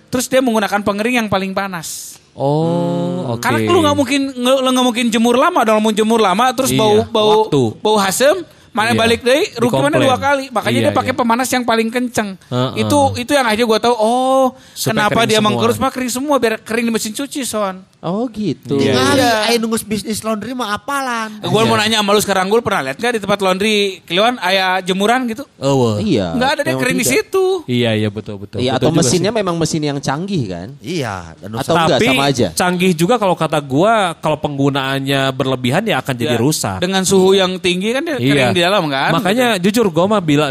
terus 0.07 0.31
dia 0.31 0.39
menggunakan 0.39 0.79
pengering 0.79 1.19
yang 1.19 1.27
paling 1.27 1.51
panas. 1.51 2.18
Oh, 2.39 3.35
oke. 3.35 3.43
Karena 3.43 3.59
lu 3.61 3.79
nggak 3.83 3.97
mungkin 3.97 4.21
lu 4.33 4.63
nggak 4.65 4.85
mungkin 4.85 5.05
jemur 5.09 5.35
lama 5.35 5.59
dong, 5.61 5.79
mau 5.79 5.91
jemur 5.91 6.17
lama 6.17 6.45
terus 6.51 6.71
Iya, 6.71 6.79
bau 6.79 6.95
bau 7.05 7.29
waktu. 7.43 7.61
bau 7.77 7.97
hasem, 7.97 8.47
mana 8.71 8.95
Iya. 8.95 8.97
balik 8.97 9.19
deh, 9.21 9.41
rugi 9.57 9.75
mana 9.75 9.99
dua 9.99 10.15
kali. 10.15 10.47
Makanya 10.47 10.79
Iya, 10.79 10.85
dia 10.87 10.93
pakai 10.95 11.11
iya. 11.11 11.19
pemanas 11.19 11.47
yang 11.49 11.63
paling 11.63 11.89
kenceng. 11.89 12.39
Heeh. 12.41 12.71
Itu 12.79 12.97
itu 13.17 13.31
yang 13.33 13.43
aja 13.43 13.59
gua 13.61 13.77
tahu. 13.77 13.91
Oh, 13.93 14.55
Supaya 14.71 15.11
kenapa 15.11 15.27
dia 15.27 15.37
semua. 15.37 15.51
mengkerus 15.51 15.77
mah 15.77 15.91
kering 15.91 16.09
semua 16.09 16.35
biar 16.37 16.55
kering 16.57 16.87
di 16.87 16.93
mesin 16.93 17.11
cuci 17.11 17.43
son. 17.43 17.83
Oh 17.99 18.31
gitu. 18.31 18.79
Iya, 18.79 18.95
Tinggal 18.95 19.11
iya. 19.13 19.31
ayo 19.45 19.57
nunggu 19.59 19.75
bisnis 19.83 20.23
laundry 20.23 20.55
mah 20.55 20.71
apalan. 20.71 21.35
Gue 21.37 21.63
mau 21.63 21.75
nanya 21.75 21.99
sama 21.99 22.15
lu 22.15 22.19
sekarang 22.19 22.47
gue 22.47 22.59
pernah 22.59 22.79
lihat 22.81 22.95
nggak 22.95 23.11
di 23.11 23.21
tempat 23.21 23.39
laundry 23.39 23.75
Kiliwan 24.01 24.39
ayah 24.39 24.79
jemuran 24.79 25.27
gitu? 25.27 25.43
Oh, 25.57 25.99
Iya. 25.99 26.31
Nggak 26.31 26.49
ada 26.49 26.61
dia 26.63 26.75
kering 26.75 26.95
di 26.95 27.03
situ. 27.05 27.45
Iya, 27.67 27.91
iya 27.93 28.07
betul, 28.07 28.39
betul. 28.39 28.59
Iya, 28.59 28.73
Betul 28.73 28.87
atau 28.87 28.95
mesinnya 28.95 29.29
sih. 29.29 29.37
memang 29.37 29.55
mesin 29.55 29.83
yang 29.83 29.99
canggih 29.99 30.43
kan? 30.47 30.67
Iya. 30.79 31.35
Dan 31.35 31.49
Atau 31.53 31.59
usah- 31.59 31.75
enggak 31.75 31.99
Tapi 31.99 32.07
sama 32.07 32.23
aja? 32.25 32.47
canggih 32.55 32.91
juga 32.93 33.15
kalau 33.15 33.35
kata 33.35 33.59
gua 33.59 33.93
kalau 34.15 34.39
penggunaannya 34.39 35.21
berlebihan 35.31 35.83
ya 35.83 35.99
akan 35.99 36.15
jadi 36.15 36.35
Ya, 36.35 36.39
rusak. 36.39 36.79
Dengan 36.79 37.03
suhu 37.03 37.33
yang 37.33 37.59
tinggi 37.59 37.91
kan 37.91 37.99
dia 38.01 38.15
kering 38.15 38.55
di 38.55 38.63
dalam 38.63 38.87
kan. 38.87 39.11
Makanya 39.11 39.57
jujur 39.57 39.83
gue 39.85 40.05
mah 40.05 40.21
bila 40.21 40.47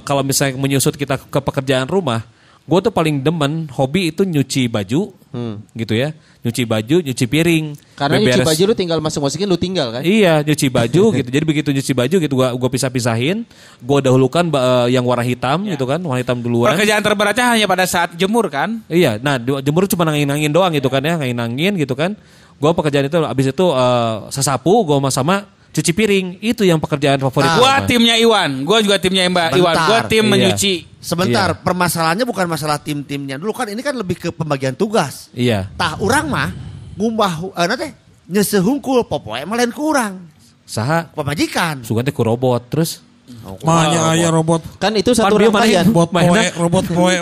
kalau 0.00 0.22
misalnya 0.22 0.56
menyusut 0.56 0.94
kita 0.94 1.20
ke 1.20 1.38
pekerjaan 1.38 1.84
rumah, 1.84 2.24
gue 2.64 2.78
tuh 2.80 2.90
paling 2.90 3.20
demen 3.20 3.68
hobi 3.70 4.08
itu 4.08 4.22
nyuci 4.22 4.64
baju, 4.66 5.12
gitu 5.72 5.92
ya, 5.92 6.16
nyuci 6.46 6.62
baju, 6.62 6.96
nyuci 7.02 7.26
piring. 7.26 7.74
Karena 7.98 8.22
nyuci 8.22 8.30
Beberes- 8.38 8.46
baju 8.46 8.62
lu 8.70 8.74
tinggal 8.78 8.98
masuk-masukin 9.02 9.50
lu 9.50 9.58
tinggal 9.58 9.90
kan? 9.90 10.06
Iya, 10.06 10.46
nyuci 10.46 10.70
baju 10.70 11.02
gitu. 11.18 11.28
Jadi 11.28 11.44
begitu 11.44 11.68
nyuci 11.74 11.90
baju 11.90 12.16
gitu 12.22 12.34
gua 12.38 12.54
gua 12.54 12.70
pisah-pisahin, 12.70 13.42
gua 13.82 13.98
dahulukan 13.98 14.46
eh, 14.46 14.94
yang 14.94 15.02
warna 15.02 15.26
hitam 15.26 15.66
gitu 15.66 15.82
kan, 15.90 15.98
warna 15.98 16.22
hitam 16.22 16.38
duluan. 16.38 16.78
Pekerjaan 16.78 17.02
terberatnya 17.02 17.46
hanya 17.58 17.66
pada 17.66 17.82
saat 17.90 18.14
jemur 18.14 18.46
kan. 18.46 18.78
Iya, 18.86 19.18
nah 19.18 19.42
jemur 19.42 19.90
cuma 19.90 20.06
nangin-nangin 20.06 20.54
doang 20.54 20.70
gitu 20.70 20.86
kan 20.86 21.02
ya, 21.02 21.18
nangin-nangin 21.18 21.74
gitu 21.82 21.98
kan. 21.98 22.14
Gua 22.62 22.70
pekerjaan 22.72 23.10
itu 23.10 23.18
abis 23.18 23.50
itu 23.50 23.66
eh, 23.74 24.14
sesapu, 24.30 24.86
gua 24.86 25.02
sama 25.02 25.10
sama 25.10 25.36
cuci 25.76 25.92
piring. 25.92 26.26
Itu 26.40 26.64
yang 26.64 26.80
pekerjaan 26.80 27.20
favorit 27.20 27.44
Nah, 27.46 27.60
Gua 27.60 27.74
timnya 27.84 28.16
Iwan, 28.16 28.64
gua 28.64 28.80
juga 28.80 28.96
timnya 28.96 29.28
Mbak. 29.28 29.50
Iwan. 29.54 29.74
Gua 29.76 30.00
tim 30.04 30.24
Iya. 30.24 30.30
menyuci. 30.32 30.74
Sebentar, 30.96 31.52
Iya. 31.52 31.60
permasalahannya 31.60 32.24
bukan 32.24 32.48
masalah 32.48 32.80
tim-timnya 32.80 33.38
dulu 33.38 33.52
kan 33.52 33.70
ini 33.70 33.78
kan 33.78 33.94
lebih 33.94 34.18
ke 34.18 34.28
pembagian 34.32 34.72
tugas. 34.72 35.28
Iya. 35.30 35.70
Tah 35.76 36.00
orang 36.00 36.26
mah 36.26 36.48
ngumbah 36.96 37.32
eh 37.54 37.66
nanti 37.68 37.86
nyesehungkul 38.26 39.06
popoe 39.06 39.38
malen 39.44 39.70
kurang. 39.70 40.26
Saha 40.66 41.06
Pemajikan. 41.14 41.86
sugan 41.86 42.02
teh 42.02 42.10
ku 42.10 42.26
robot 42.26 42.58
terus 42.66 42.98
Mahnya 43.62 44.14
ayah 44.14 44.30
robot. 44.30 44.62
Kan 44.78 44.94
itu 44.94 45.10
satu 45.10 45.34
Pan 45.34 45.50
rangkaian. 45.50 45.84
Robot 45.90 46.08
poe, 46.14 46.42
robot 46.54 46.84
poe. 46.96 47.14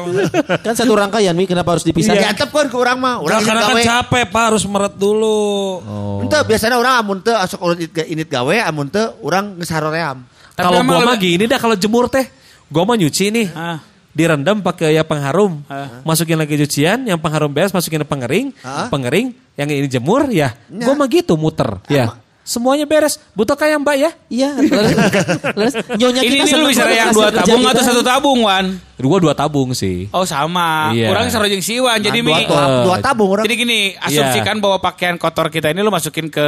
Kan 0.60 0.74
satu 0.76 0.92
rangkaian, 0.92 1.32
Mi. 1.32 1.48
Kenapa 1.48 1.76
harus 1.76 1.84
dipisah? 1.84 2.12
Diantepkeun 2.12 2.68
ke 2.68 2.76
urang 2.76 3.00
mah. 3.00 3.24
Urang 3.24 3.40
Karena 3.40 3.72
kan 3.72 3.76
capek 3.80 4.24
Pak 4.28 4.44
harus 4.52 4.64
meret 4.68 4.94
dulu. 4.96 5.80
Ente 6.20 6.36
biasanya 6.44 6.76
orang 6.76 6.94
amun 7.00 7.18
teu 7.24 7.32
asok 7.36 7.60
unit 7.72 7.90
unit 8.04 8.28
gawe 8.28 8.56
amun 8.68 8.88
teu 8.88 9.16
urang 9.24 9.56
geus 9.56 9.72
haroream. 9.72 10.24
Tapi 10.54 10.64
Kalau 10.70 10.80
gua 10.86 11.00
mah 11.02 11.16
gini 11.18 11.44
dah 11.50 11.58
kalau 11.58 11.74
jemur 11.74 12.06
teh, 12.06 12.28
gua 12.68 12.84
mah 12.84 12.94
nyuci 12.94 13.32
nih. 13.32 13.48
Ah. 13.52 13.82
Direndam 14.14 14.62
pakai 14.62 14.94
ya 14.94 15.02
pengharum. 15.02 15.66
Ah. 15.66 16.00
Masukin 16.06 16.38
lagi 16.38 16.54
cucian, 16.54 17.02
yang 17.02 17.18
pengharum 17.18 17.50
beres 17.50 17.74
masukin 17.74 17.98
ke 17.98 18.06
pengering, 18.06 18.54
Ah. 18.62 18.86
pengering, 18.86 19.34
yang 19.58 19.66
ini 19.66 19.90
jemur 19.90 20.30
ya. 20.30 20.54
Ya. 20.70 20.86
Gua 20.86 20.94
mah 20.94 21.10
gitu 21.10 21.34
muter, 21.34 21.82
ya. 21.90 22.14
Semuanya 22.44 22.84
beres. 22.84 23.16
Butuh 23.32 23.56
kayak 23.56 23.80
Mbak 23.80 23.96
ya? 23.96 24.10
Iya. 24.28 24.48
Nyonya 25.98 26.20
Ini, 26.20 26.28
kita 26.28 26.44
ini 26.44 26.44
lu 26.44 26.46
seneng 26.52 26.68
bisa 26.68 26.84
banget 26.84 27.00
yang 27.00 27.10
dua 27.16 27.28
tabung 27.32 27.60
kita. 27.64 27.72
atau 27.72 27.82
satu 27.82 28.02
tabung 28.04 28.38
Wan? 28.44 28.66
Gua 29.00 29.18
dua 29.20 29.34
tabung 29.34 29.68
sih. 29.72 30.12
Oh 30.12 30.28
sama. 30.28 30.92
Iya. 30.92 31.08
Orang 31.08 31.32
sarojeng 31.32 31.58
jeung 31.58 31.64
si 31.64 31.80
Iwan. 31.80 32.04
Jadi 32.04 32.20
Nah, 32.20 32.28
dua, 32.28 32.36
Mi. 32.36 32.44
dua, 32.44 32.64
dua 32.84 32.96
tabung 33.00 33.28
orang. 33.32 33.44
Jadi 33.48 33.54
gini, 33.56 33.80
asumsikan 33.96 34.60
bahwa 34.60 34.76
pakaian 34.76 35.16
kotor 35.16 35.48
kita 35.48 35.72
ini 35.72 35.80
lu 35.80 35.88
masukin 35.88 36.28
ke 36.28 36.46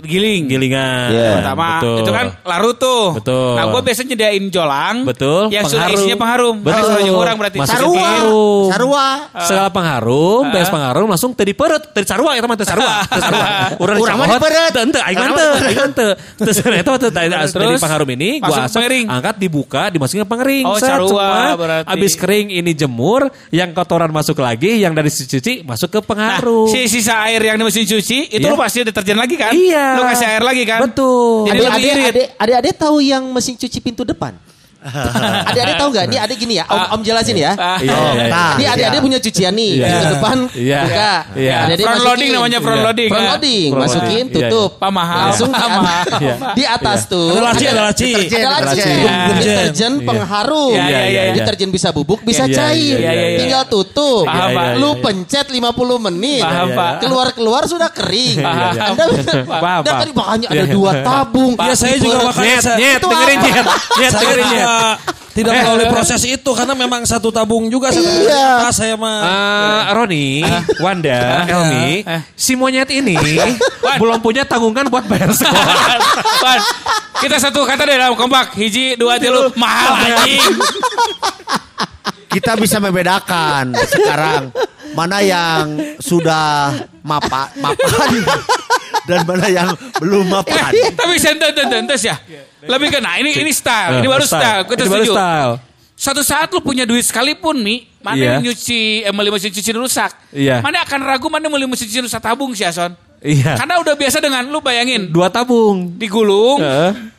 giling. 0.00 0.42
Gilingan. 0.46 1.08
Iya. 1.10 1.30
Pertama, 1.38 1.68
Betul. 1.76 1.96
itu 1.98 2.10
kan 2.10 2.26
larut 2.42 2.76
tuh. 2.76 3.04
Betul. 3.16 3.52
Nah, 3.54 3.64
gue 3.66 3.80
biasanya 3.82 4.08
nyediain 4.10 4.44
jolang. 4.48 4.96
Betul, 5.02 5.42
Yang 5.48 5.64
sudah 5.66 5.78
pengharum. 5.80 5.96
isinya 5.96 6.16
pengharum. 6.16 6.54
Betul. 6.56 6.70
Betul. 6.70 6.88
Sarojeng 6.90 7.16
orang 7.16 7.36
berarti. 7.36 7.58
Masukin 7.58 7.76
Sarua. 7.76 7.94
pengharum. 7.96 8.66
Sarua. 8.70 9.06
Segala 9.40 9.68
pengharum, 9.70 10.42
beres 10.48 10.68
pengharum 10.68 11.06
langsung 11.08 11.30
tadi 11.32 11.52
perut, 11.52 11.82
tadi 11.86 12.04
sarua 12.04 12.30
eta 12.32 12.46
mah 12.46 12.56
teu 12.56 12.66
sarua, 12.66 12.92
teu 13.08 13.20
sarua. 13.20 13.46
Urang 13.76 13.96
Urang 13.98 14.16
mah 14.16 14.26
dicabot, 14.26 14.40
diperet. 14.42 14.70
teu 14.70 14.82
ente 14.82 15.00
aing 15.00 15.16
mah 15.16 15.28
teu, 15.30 15.50
aing 15.60 15.78
mah 15.78 15.90
teu. 15.90 16.10
Terus 16.36 16.56
eta 16.60 16.88
mah 16.88 16.98
tadi 17.00 17.26
pengharum 17.76 18.08
ini 18.10 18.30
masuk 18.38 18.46
gua 18.46 18.56
ke 18.56 18.64
asap, 18.64 18.76
pengering. 18.76 19.06
angkat 19.08 19.34
dibuka, 19.36 19.82
dimasukin 19.88 20.20
ke 20.20 20.28
pengering. 20.28 20.64
Oh, 20.64 20.76
Set, 20.76 20.88
sarua 20.90 21.54
berarti. 21.54 21.88
Abis 21.88 22.12
kering 22.14 22.46
ini 22.50 22.72
jemur, 22.72 23.20
yang 23.50 23.70
kotoran 23.70 24.10
masuk 24.10 24.38
lagi, 24.38 24.78
yang 24.78 24.92
dari 24.92 25.08
cuci 25.08 25.62
masuk 25.62 25.88
ke 25.88 25.98
Nah, 26.00 26.06
pengharum. 26.06 26.66
si 26.66 26.80
sisa 26.86 27.22
air 27.24 27.40
yang 27.40 27.54
di 27.54 27.64
mesin 27.64 27.84
cuci, 27.84 28.18
itu 28.28 28.40
Iya. 28.40 28.50
lu 28.50 28.56
pasti 28.56 28.82
deterjen 28.82 29.14
lagi 29.14 29.34
kan? 29.34 29.52
Iya. 29.52 29.79
Lu 29.98 30.02
kasih 30.06 30.26
air 30.26 30.44
lagi 30.44 30.62
kan? 30.68 30.80
Betul. 30.84 31.48
Adik-adik 32.38 32.74
tahu 32.76 33.00
yang 33.00 33.24
mesin 33.32 33.56
cuci 33.56 33.78
pintu 33.80 34.02
depan? 34.04 34.36
adik-adik 35.50 35.74
tahu 35.76 35.88
nggak? 35.92 36.04
Ini 36.08 36.16
adik 36.20 36.36
gini 36.38 36.54
ya, 36.56 36.64
om, 36.64 36.80
om 36.96 37.00
jelasin 37.00 37.36
ya. 37.36 37.52
Ah. 37.52 37.76
Iya, 37.78 37.92
iya, 37.92 38.10
iya. 38.16 38.24
Nah, 38.28 38.50
Ini 38.56 38.64
adik-adik 38.66 38.96
iya. 38.96 39.04
punya 39.04 39.18
cucian 39.20 39.52
nih, 39.52 39.70
Iya. 39.70 39.84
pintu 39.86 40.06
depan 40.10 40.36
Iya. 40.50 40.80
buka. 40.80 41.12
Iya. 41.36 41.54
Adik-adik 41.60 41.84
Front 41.84 41.96
masukin. 41.96 42.08
loading 42.10 42.30
namanya 42.32 42.58
front 42.58 42.78
Iya. 42.80 42.86
loading. 42.86 43.10
Front 43.10 43.26
loading, 43.28 43.68
Front 43.70 43.82
masukin, 43.82 44.00
loading. 44.08 44.26
Iya, 44.30 44.34
tutup. 44.48 44.70
Pak 44.76 44.90
mahal. 44.90 45.20
Langsung 45.28 45.50
di. 45.52 46.04
Iya. 46.20 46.34
di 46.52 46.64
atas 46.64 47.00
tuh. 47.06 47.28
Ada 47.30 47.42
laci, 47.42 47.64
ada 47.66 47.82
laci. 47.82 48.10
Deterjen, 48.10 48.40
Ada 48.40 48.50
laci. 48.64 48.80
deterjen. 49.30 49.92
Iya. 49.92 50.06
pengharum. 50.06 50.72
Iya, 50.72 50.84
iya, 50.86 51.00
iya, 51.04 51.22
iya. 51.28 51.34
Deterjen 51.36 51.68
bisa 51.70 51.88
bubuk, 51.90 52.20
bisa 52.22 52.44
Iya, 52.44 52.50
iya, 52.50 52.56
cair. 52.56 52.96
iya, 52.98 53.10
iya, 53.10 53.26
iya. 53.26 53.38
Tinggal 53.40 53.62
tutup. 53.68 54.24
Iya, 54.24 54.44
iya, 54.48 54.64
Lu 54.76 54.90
iya. 54.90 55.02
pencet 55.02 55.46
50 55.48 55.98
menit. 56.00 56.42
Keluar-keluar 56.98 57.62
sudah 57.66 57.90
kering. 57.90 58.38
Iya, 58.40 58.52
iya. 58.72 58.82
Anda 58.90 59.04
makanya 60.12 60.46
ada 60.48 60.56
Iya, 60.56 60.64
iya. 60.66 60.74
dua 60.74 60.92
tabung. 61.02 61.52
Ya 61.56 61.74
saya 61.74 61.96
juga 61.96 62.18
makanya 62.24 62.56
Nyet, 62.70 63.00
dengerin 63.02 63.38
nyet. 63.40 63.66
Nyet, 63.98 64.12
dengerin 64.14 64.46
nyet. 64.48 64.69
Tidak, 65.30 65.52
tidak 65.52 65.52
melalui 65.62 65.86
proses 65.88 66.20
itu 66.22 66.50
karena 66.50 66.74
memang 66.74 67.02
satu 67.02 67.30
tabung 67.30 67.70
juga 67.70 67.88
satu 67.88 68.02
Iya. 68.02 68.66
tas 68.66 68.74
saya 68.74 68.94
mah. 68.94 69.18
Eh, 69.22 69.80
Roni, 69.94 70.26
Wanda, 70.78 71.46
Elmi, 71.46 72.02
Eh. 72.02 72.20
si 72.34 72.54
monyet 72.54 72.90
ini 72.90 73.14
belum 73.96 74.18
punya 74.18 74.42
tanggungan 74.42 74.86
buat 74.88 75.06
bayar 75.06 75.30
sekolah. 75.30 75.76
Wan, 76.42 76.60
kita 77.20 77.36
satu 77.38 77.62
kata 77.62 77.82
deh 77.84 77.96
dalam 77.96 78.14
kompak. 78.14 78.52
Hiji, 78.54 78.94
dua, 78.94 79.16
tilu. 79.16 79.48
Mahal 79.54 80.18
anjing. 80.18 80.54
Kita 82.30 82.54
bisa 82.54 82.78
membedakan 82.78 83.74
sekarang 83.74 84.54
mana 84.94 85.18
yang 85.18 85.98
sudah 85.98 86.70
mapa, 87.02 87.50
mapan 87.58 88.22
dan 89.10 89.26
mana 89.26 89.46
yang 89.50 89.68
belum 89.98 90.30
mapan. 90.30 90.70
Tapi 90.94 91.14
senten 91.18 91.50
tentes 91.50 92.00
ya. 92.00 92.14
Lebih 92.62 92.88
ke 92.88 92.98
nah 93.02 93.18
ini 93.18 93.34
ini 93.34 93.50
style, 93.50 93.98
ini 93.98 94.06
baru 94.06 94.22
style. 94.22 94.62
Kita 94.64 94.86
setuju. 94.86 95.12
style. 95.12 95.52
Suatu 96.00 96.22
saat 96.24 96.48
lu 96.48 96.64
punya 96.64 96.88
duit 96.88 97.04
sekalipun 97.04 97.60
Mi, 97.60 97.84
mana 98.00 98.16
Iya. 98.16 98.28
yang 98.32 98.48
nyuci, 98.48 99.04
eh, 99.04 99.12
beli 99.12 99.28
mesin 99.28 99.52
cuci 99.52 99.70
rusak. 99.76 100.16
Iya. 100.32 100.64
Mana 100.64 100.80
akan 100.80 101.00
ragu 101.04 101.28
mana 101.28 101.44
beli 101.44 101.68
mesin 101.68 101.84
cuci 101.84 102.08
rusak 102.08 102.20
tabung 102.20 102.56
sih 102.56 102.64
Ason. 102.64 102.96
Iya. 103.20 103.52
Karena 103.52 103.76
udah 103.76 103.92
biasa 103.92 104.16
dengan 104.16 104.48
lu 104.48 104.64
bayangin 104.64 105.12
Dua 105.12 105.28
tabung. 105.28 105.92
digulung 106.00 106.56
Heeh. 106.56 107.12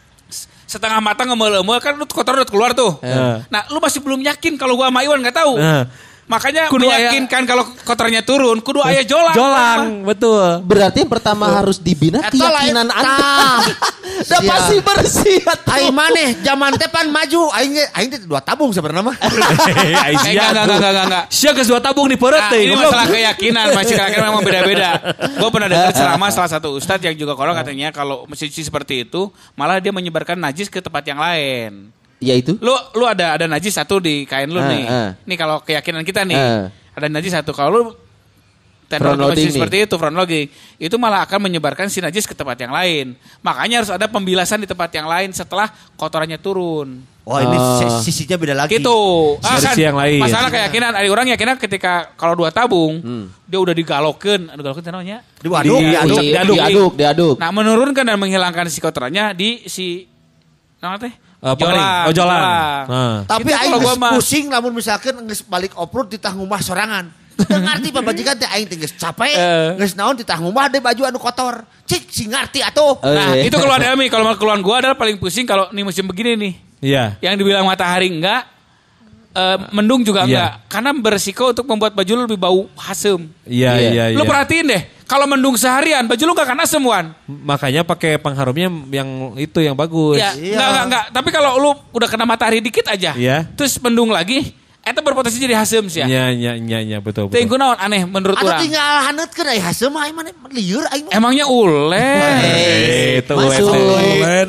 setengah 0.66 0.98
matang 0.98 1.30
ngemel-emel 1.30 1.78
kan 1.78 1.94
lu 1.94 2.10
kotor 2.10 2.42
udah 2.42 2.48
keluar 2.50 2.74
tuh. 2.74 2.98
Iya. 3.06 3.46
Nah, 3.54 3.62
lu 3.70 3.78
masih 3.78 4.02
belum 4.02 4.18
yakin 4.26 4.58
kalau 4.58 4.74
gua 4.74 4.90
sama 4.90 5.06
Iwan 5.06 5.22
nggak 5.22 5.38
tahu. 5.38 5.62
Nah. 5.62 5.86
Makanya 6.32 6.72
Kudu 6.72 6.88
meyakinkan 6.88 7.44
kalau 7.44 7.68
kotornya 7.84 8.24
turun, 8.24 8.64
kudu 8.64 8.80
aya 8.80 9.04
jolang. 9.04 9.36
Jolang, 9.36 9.80
betul. 10.08 10.64
Berarti 10.64 11.04
yang 11.04 11.12
pertama 11.12 11.52
harus 11.54 11.76
dibina 11.76 12.24
lain. 12.24 12.32
keyakinan 12.32 12.88
Anda. 12.88 13.04
Tah. 13.04 13.60
Udah 14.22 14.38
Sia. 14.38 14.48
pasti 14.48 14.76
bersih. 14.80 15.40
atuh. 15.42 15.74
Aing 15.74 15.92
maneh 15.92 16.38
zaman 16.40 16.72
teh 16.74 16.86
pan 16.86 17.10
maju 17.10 17.50
aing 17.52 17.74
ge- 17.74 17.90
aing 17.92 18.10
teh 18.10 18.20
dua 18.22 18.40
tabung 18.40 18.70
sebenarnya 18.70 19.04
mah. 19.04 19.16
Hei, 19.18 20.14
Eh, 20.14 20.32
enggak, 20.32 20.48
enggak, 20.54 20.66
enggak, 20.70 20.78
enggak, 20.80 21.06
enggak. 21.06 21.24
Sia 21.28 21.52
geus 21.52 21.68
dua 21.68 21.82
tabung 21.82 22.06
di 22.06 22.16
perut 22.16 22.38
Nah, 22.38 22.48
teh. 22.48 22.64
ini 22.64 22.74
masalah 22.74 23.10
keyakinan, 23.10 23.66
masih 23.74 23.94
keyakinan 23.94 24.26
memang 24.30 24.44
beda-beda. 24.44 24.90
Gue 25.42 25.50
pernah 25.50 25.68
dengar 25.68 25.92
ceramah 25.92 26.30
salah 26.30 26.48
satu 26.50 26.72
ustadz 26.72 27.02
yang 27.02 27.18
juga 27.18 27.34
konon 27.34 27.52
katanya 27.54 27.90
kalau 27.90 28.24
mesin 28.24 28.48
cuci 28.48 28.62
seperti 28.62 28.94
itu, 29.04 29.28
malah 29.54 29.82
dia 29.82 29.90
menyebarkan 29.90 30.38
najis 30.38 30.70
ke 30.70 30.80
tempat 30.80 31.04
yang 31.04 31.18
lain. 31.18 31.90
Ya 32.22 32.38
itu. 32.38 32.54
Lu 32.62 32.72
lu 32.94 33.04
ada 33.04 33.34
ada 33.34 33.46
najis 33.46 33.74
satu 33.74 33.98
di 33.98 34.24
kain 34.24 34.46
lu 34.46 34.62
Ah, 34.62 34.70
nih. 34.70 34.84
ah. 34.86 35.10
Nih 35.26 35.36
kalau 35.36 35.58
keyakinan 35.60 36.06
kita 36.06 36.22
nih, 36.22 36.38
Ah. 36.38 36.70
ada 36.94 37.10
najis 37.10 37.34
satu. 37.34 37.50
Kalau 37.50 37.70
lu 37.74 37.86
mesin 38.92 39.48
seperti 39.50 39.88
itu 39.88 39.96
front 39.96 40.12
loading, 40.12 40.46
itu 40.76 40.96
malah 41.00 41.24
akan 41.24 41.48
menyebarkan 41.48 41.88
si 41.88 41.98
najis 41.98 42.28
ke 42.28 42.36
tempat 42.36 42.60
yang 42.60 42.70
lain. 42.70 43.16
Makanya 43.40 43.80
harus 43.80 43.90
ada 43.90 44.04
pembilasan 44.06 44.60
di 44.60 44.68
tempat 44.68 44.92
yang 44.92 45.08
lain 45.08 45.32
setelah 45.32 45.72
kotorannya 45.96 46.36
turun. 46.36 47.00
Oh 47.24 47.38
ini 47.38 47.56
si- 47.80 48.12
sisinya 48.12 48.36
beda 48.36 48.52
lagi. 48.52 48.76
Gitu. 48.76 49.00
Ah, 49.40 49.56
Sisi 49.56 49.82
yang 49.82 49.96
lain. 49.96 50.20
Masalah 50.20 50.52
keyakinan, 50.52 50.92
ada 50.92 51.08
orang 51.08 51.30
yakinan 51.30 51.56
ketika 51.56 52.12
kalau 52.14 52.36
dua 52.36 52.52
tabung, 52.52 53.00
dia 53.42 53.58
udah 53.58 53.72
digalokeun, 53.72 54.52
anu 54.52 54.60
galokeun 54.60 54.84
teh 54.84 54.92
namanya. 54.92 55.24
Diaduk, 55.40 55.80
Di- 55.80 55.88
diaduk. 55.88 56.18
di- 56.20 56.28
diaduk. 56.28 56.58
diaduk, 56.60 56.92
diaduk. 56.98 57.36
Nah, 57.40 57.50
menurunkan 57.50 58.04
dan 58.04 58.18
menghilangkan 58.20 58.68
si 58.68 58.78
kotorannya 58.78 59.32
di 59.32 59.64
si 59.66 60.04
nama 60.78 61.00
teh? 61.00 61.14
Eh, 61.42 61.56
pengering. 61.58 61.88
Oh, 62.06 62.14
jolang. 62.14 62.42
Nah. 62.86 63.18
Tapi 63.26 63.50
aing 63.50 63.74
kalau 63.74 63.80
gua 63.82 63.90
geus 63.90 63.98
mah- 63.98 64.14
pusing 64.14 64.46
lamun 64.46 64.72
misalkan 64.72 65.14
geus 65.26 65.42
balik 65.42 65.74
off-road 65.74 66.06
di 66.08 66.22
tah 66.22 66.32
ngumah 66.32 66.62
sorangan. 66.62 67.10
Teu 67.34 67.58
ngarti 67.58 67.90
pabajikan 67.90 68.38
teh 68.38 68.46
aing 68.46 68.70
teh 68.70 68.78
geus 68.78 68.94
capek, 68.94 69.34
Eh. 69.34 69.70
geus 69.76 69.98
naon 69.98 70.14
di 70.14 70.22
tah 70.22 70.38
ngumah 70.38 70.70
deh 70.70 70.78
baju 70.78 71.02
anu 71.04 71.18
kotor. 71.18 71.66
Cik 71.84 72.04
si 72.08 72.30
ngarti 72.30 72.62
atuh. 72.62 73.02
Eh. 73.02 73.10
Nah, 73.10 73.34
itu 73.36 73.58
keluhan 73.58 73.82
Elmi. 73.82 74.06
Kalau 74.08 74.30
keluhan 74.38 74.62
gua 74.62 74.86
adalah 74.86 74.94
paling 74.94 75.18
pusing 75.18 75.44
kalau 75.44 75.66
nih 75.70 75.82
musim 75.82 76.06
begini 76.06 76.38
nih. 76.38 76.54
Iya. 76.80 77.04
Yang 77.20 77.34
dibilang 77.42 77.66
matahari 77.66 78.14
enggak, 78.14 78.46
eh, 79.34 79.58
mendung 79.74 80.06
juga 80.06 80.22
Iya. 80.22 80.30
enggak. 80.30 80.52
Karena 80.70 80.90
beresiko 80.94 81.50
untuk 81.50 81.66
membuat 81.66 81.98
baju 81.98 82.12
lu 82.12 82.22
lebih 82.26 82.38
bau 82.38 82.70
hasem. 82.78 83.26
Iya, 83.50 83.72
Iya. 83.74 83.90
iya, 83.90 84.06
iya. 84.14 84.18
Lu 84.18 84.24
perhatiin 84.24 84.66
deh, 84.70 84.82
kalau 85.12 85.28
mendung 85.28 85.60
seharian, 85.60 86.08
baju 86.08 86.24
lu 86.24 86.32
gak 86.32 86.48
akan 86.48 86.64
asem, 86.64 86.80
Wan. 86.80 87.12
Makanya 87.28 87.84
pakai 87.84 88.16
pengharumnya 88.16 88.72
yang 88.96 89.36
itu 89.36 89.60
yang 89.60 89.76
bagus. 89.76 90.16
Ya, 90.16 90.32
Iya. 90.32 90.56
enggak, 90.56 90.68
enggak, 90.72 90.86
enggak. 90.88 91.06
Tapi 91.12 91.30
kalau 91.30 91.52
lu 91.60 91.72
udah 91.92 92.08
kena 92.08 92.24
matahari 92.24 92.64
dikit 92.64 92.88
aja, 92.88 93.12
Iya. 93.12 93.44
terus 93.52 93.76
mendung 93.78 94.08
lagi, 94.08 94.56
itu 94.82 95.00
berpotensi 95.04 95.38
jadi 95.38 95.54
hasem 95.54 95.84
sih 95.86 96.02
ya. 96.02 96.08
Iya, 96.08 96.26
iya, 96.32 96.52
iya, 96.58 96.80
iya, 96.82 96.98
betul, 96.98 97.28
betul. 97.28 97.44
kunaon 97.46 97.78
aneh 97.78 98.02
menurut 98.02 98.34
Atau 98.34 98.50
orang. 98.50 98.62
tinggal 98.64 98.90
haneutkeun 99.06 99.46
aya 99.46 99.62
hasem 99.62 99.92
aing 99.94 100.16
mah 100.16 100.24
lieur 100.50 100.86
aing 100.90 101.06
mah. 101.06 101.14
Emangnya 101.14 101.46
ulen. 101.46 102.02
Eh, 102.42 103.22
itu 103.22 103.34
Masuk. 103.36 103.70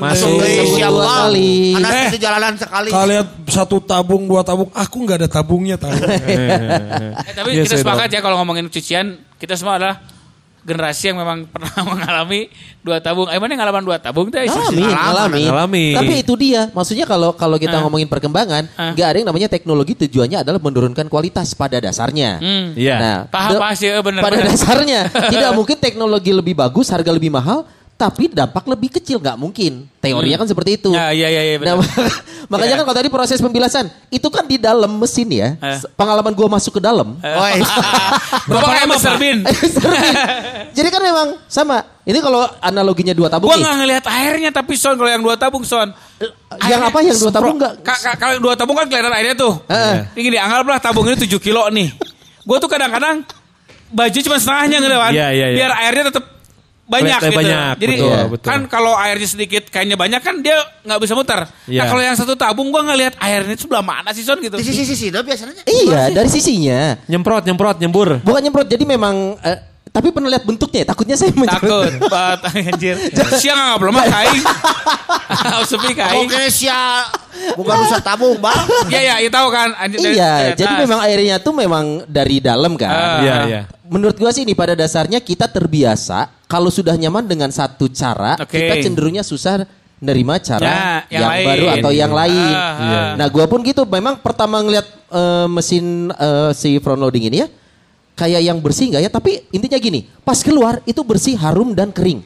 Masuk. 0.01 0.33
Masuk. 0.41 1.03
Kali. 1.05 1.77
Anak 1.77 1.91
Eh. 1.93 2.07
itu 2.15 2.19
jalanan 2.19 2.55
sekali. 2.57 2.89
Kalian 2.89 3.27
satu 3.45 3.77
tabung, 3.83 4.25
dua 4.25 4.41
tabung. 4.41 4.73
Aku 4.73 4.97
nggak 5.05 5.21
ada 5.21 5.29
tabungnya 5.29 5.77
tahu. 5.77 5.93
Eh, 6.01 7.13
tapi 7.35 7.49
Iya, 7.53 7.67
kita 7.67 7.77
sepakat 7.77 8.09
ya 8.09 8.21
kalau 8.23 8.41
ngomongin 8.41 8.73
cucian, 8.73 9.21
kita 9.37 9.53
semua 9.53 9.77
adalah 9.77 10.01
generasi 10.63 11.11
yang 11.11 11.19
memang 11.19 11.45
pernah 11.45 11.75
mengalami 11.91 12.47
dua 12.81 12.99
tabung. 12.99 13.27
Eh 13.27 13.39
mana 13.39 13.51
yang 13.51 13.61
ngalaman 13.63 13.83
dua 13.83 13.99
tabung 13.99 14.31
teh? 14.31 14.43
Ngalamin, 14.43 14.63
Ngalamin. 14.63 14.95
ngalamin. 14.95 15.47
Ngalamin. 15.51 15.95
Tapi 15.99 16.13
itu 16.23 16.35
dia. 16.35 16.63
Maksudnya 16.71 17.05
kalau 17.05 17.35
kalau 17.35 17.59
kita 17.59 17.79
Ah. 17.79 17.83
ngomongin 17.83 18.07
perkembangan, 18.07 18.71
Ah. 18.75 18.95
nggak 18.95 19.07
ada 19.07 19.17
yang 19.19 19.29
namanya 19.29 19.49
teknologi 19.49 19.99
tujuannya 19.99 20.39
adalah 20.41 20.59
menurunkan 20.59 21.07
kualitas 21.07 21.51
pada 21.53 21.79
dasarnya. 21.79 22.39
Hmm. 22.39 22.67
Iya. 22.75 22.97
Nah, 22.99 23.17
Paham, 23.27 23.59
sih, 23.75 23.91
eh, 23.91 23.99
bener, 23.99 24.23
pada 24.23 24.39
bener. 24.39 24.49
dasarnya 24.55 25.01
tidak 25.35 25.51
mungkin 25.53 25.77
teknologi 25.77 26.31
lebih 26.31 26.55
bagus, 26.55 26.89
harga 26.89 27.11
lebih 27.11 27.31
mahal, 27.31 27.67
tapi 28.03 28.27
dampak 28.27 28.67
lebih 28.67 28.91
kecil 28.93 29.17
nggak 29.17 29.37
mungkin. 29.37 29.87
Teorinya 29.97 30.43
kan 30.43 30.51
seperti 30.51 30.75
itu. 30.75 30.91
Ya, 30.91 31.15
iya, 31.15 31.31
iya, 31.31 31.43
iya, 31.45 31.57
Nah, 31.57 31.79
benar. 31.79 32.11
makanya 32.51 32.75
Ya. 32.75 32.77
kan 32.77 32.85
kalau 32.85 32.99
tadi 32.99 33.09
proses 33.09 33.39
pembilasan 33.39 33.87
itu 34.09 34.27
kan 34.27 34.43
di 34.43 34.59
dalam 34.59 34.99
mesin 34.99 35.31
ya. 35.31 35.55
Eh. 35.55 35.79
Pengalaman 35.95 36.35
gua 36.35 36.51
masuk 36.51 36.77
ke 36.77 36.83
dalam. 36.83 37.15
Oi. 37.17 37.63
Bapak 38.51 38.69
kayak 38.69 38.87
Mr. 38.89 39.15
Bean. 39.17 39.39
Jadi 40.73 40.89
kan 40.89 41.01
memang 41.01 41.29
sama. 41.47 41.87
Ini 42.03 42.19
kalau 42.19 42.43
analoginya 42.59 43.15
dua 43.15 43.31
tabung 43.31 43.47
Gua 43.47 43.55
nih. 43.55 43.63
nggak 43.63 43.77
ngelihat 43.79 44.05
airnya 44.11 44.51
tapi 44.51 44.75
Son 44.75 44.99
kalau 44.99 45.07
yang 45.07 45.23
dua 45.23 45.39
tabung 45.39 45.63
Son. 45.63 45.95
Yang 46.61 46.83
apa 46.83 46.99
yang 47.01 47.15
dua 47.17 47.31
tabung 47.31 47.57
nggak? 47.57 47.73
Ka- 47.81 48.01
ka- 48.03 48.17
Kalau 48.17 48.33
yang 48.35 48.43
dua 48.43 48.55
tabung 48.55 48.75
kan 48.75 48.87
kelihatan 48.87 49.13
airnya 49.13 49.35
tuh. 49.35 49.55
Eh. 49.65 50.03
Ini 50.13 50.21
gini, 50.21 50.37
anggaplah 50.37 50.79
tabung 50.79 51.07
ini 51.07 51.15
7 51.17 51.39
kilo 51.39 51.63
nih. 51.69 51.95
Gue 52.43 52.57
tuh 52.59 52.67
kadang-kadang 52.67 53.23
baju 53.89 54.19
cuma 54.19 54.37
setengahnya 54.37 54.77
gitu 54.81 54.97
kan. 54.97 55.13
Iya, 55.15 55.27
iya, 55.31 55.47
iya. 55.47 55.57
Biar 55.57 55.73
airnya 55.79 56.05
tetap 56.11 56.25
banyak 56.93 57.21
gitu. 57.25 57.39
banyak, 57.41 57.75
Jadi 57.81 57.95
betul, 57.97 58.07
Iya. 58.07 58.21
betul. 58.29 58.49
kan 58.53 58.61
kalau 58.67 58.93
airnya 58.95 59.25
sedikit 59.25 59.63
kayaknya 59.67 59.97
banyak 59.97 60.21
kan 60.21 60.35
dia 60.39 60.57
nggak 60.83 61.01
bisa 61.01 61.13
muter. 61.13 61.41
Iya. 61.65 61.81
Nah 61.81 61.85
kalau 61.89 62.03
yang 62.05 62.13
satu 62.13 62.37
tabung 62.37 62.69
gua 62.69 62.85
nggak 62.85 62.99
lihat 62.99 63.15
airnya 63.17 63.57
itu 63.57 63.65
sebelah 63.65 63.81
mana 63.81 64.13
sih 64.13 64.21
Son 64.21 64.37
gitu. 64.39 64.55
Di 64.55 64.63
sisi-sisi 64.63 65.09
dah 65.09 65.25
biasanya. 65.25 65.65
Iya, 65.65 66.13
dari 66.13 66.29
sisinya. 66.29 67.01
Nyemprot, 67.09 67.43
nyemprot, 67.43 67.77
nyembur. 67.81 68.21
Bukan 68.21 68.41
nyemprot, 68.41 68.69
jadi 68.69 68.85
memang 68.85 69.41
eh, 69.41 69.59
tapi 69.89 70.09
pernah 70.09 70.29
lihat 70.29 70.45
bentuknya 70.45 70.85
ya? 70.85 70.87
Takutnya 70.89 71.17
saya 71.17 71.33
mencari. 71.33 71.61
Takut, 71.61 71.93
Pat, 72.09 72.41
anjir. 72.53 72.97
Siang 73.37 73.57
nggak 73.57 73.79
belum 73.79 73.93
mah 73.93 74.07
kain. 74.07 74.41
Harus 75.53 75.69
sepi 75.69 75.93
kain. 75.93 76.25
Oke 76.25 76.49
sia. 76.49 77.05
Bukan 77.53 77.75
rusak 77.77 78.01
tabung, 78.01 78.39
Bang. 78.39 78.57
Iya 78.89 79.01
iya, 79.03 79.15
iya 79.21 79.31
tahu 79.31 79.49
kan. 79.51 79.73
Anjir, 79.75 79.99
Iya, 80.01 80.53
dari 80.53 80.57
jadi 80.57 80.75
memang 80.81 81.01
airnya 81.03 81.37
tuh 81.39 81.53
memang 81.53 81.85
dari 82.07 82.41
dalam 82.41 82.73
kan. 82.77 82.89
Ah. 82.89 83.21
Iya, 83.21 83.35
iya. 83.45 83.61
Menurut 83.85 84.17
gua 84.17 84.33
sih 84.33 84.45
ini 84.45 84.53
pada 84.53 84.73
dasarnya 84.73 85.21
kita 85.21 85.45
terbiasa 85.45 86.29
kalau 86.53 86.69
sudah 86.69 86.93
nyaman 86.93 87.25
dengan 87.25 87.49
satu 87.49 87.89
cara, 87.89 88.37
Oke. 88.37 88.61
kita 88.61 88.85
cenderungnya 88.85 89.25
susah 89.25 89.65
nerima 89.97 90.37
cara 90.37 90.67
Ya, 90.69 90.83
yang 91.09 91.23
yang, 91.25 91.31
lain. 91.33 91.47
baru 91.49 91.67
atau 91.79 91.91
yang 91.95 92.13
lain. 92.13 92.53
Ah, 92.53 92.75
Iya. 92.77 93.01
ah. 93.01 93.11
Nah, 93.17 93.27
gua 93.33 93.49
pun 93.49 93.65
gitu. 93.65 93.89
Memang 93.89 94.21
pertama 94.21 94.61
ngeliat 94.61 94.85
eh, 95.09 95.47
mesin 95.49 96.13
eh, 96.13 96.51
si 96.53 96.77
front 96.77 97.01
loading 97.01 97.25
ini 97.25 97.41
ya, 97.41 97.49
kayak 98.13 98.43
yang 98.45 98.59
bersih 98.61 98.93
nggak 98.93 99.03
ya? 99.03 99.11
Tapi 99.11 99.49
intinya 99.49 99.79
gini, 99.79 100.05
pas 100.21 100.37
keluar 100.43 100.85
itu 100.85 101.01
bersih, 101.01 101.41
harum 101.41 101.73
dan 101.73 101.89
kering. 101.89 102.21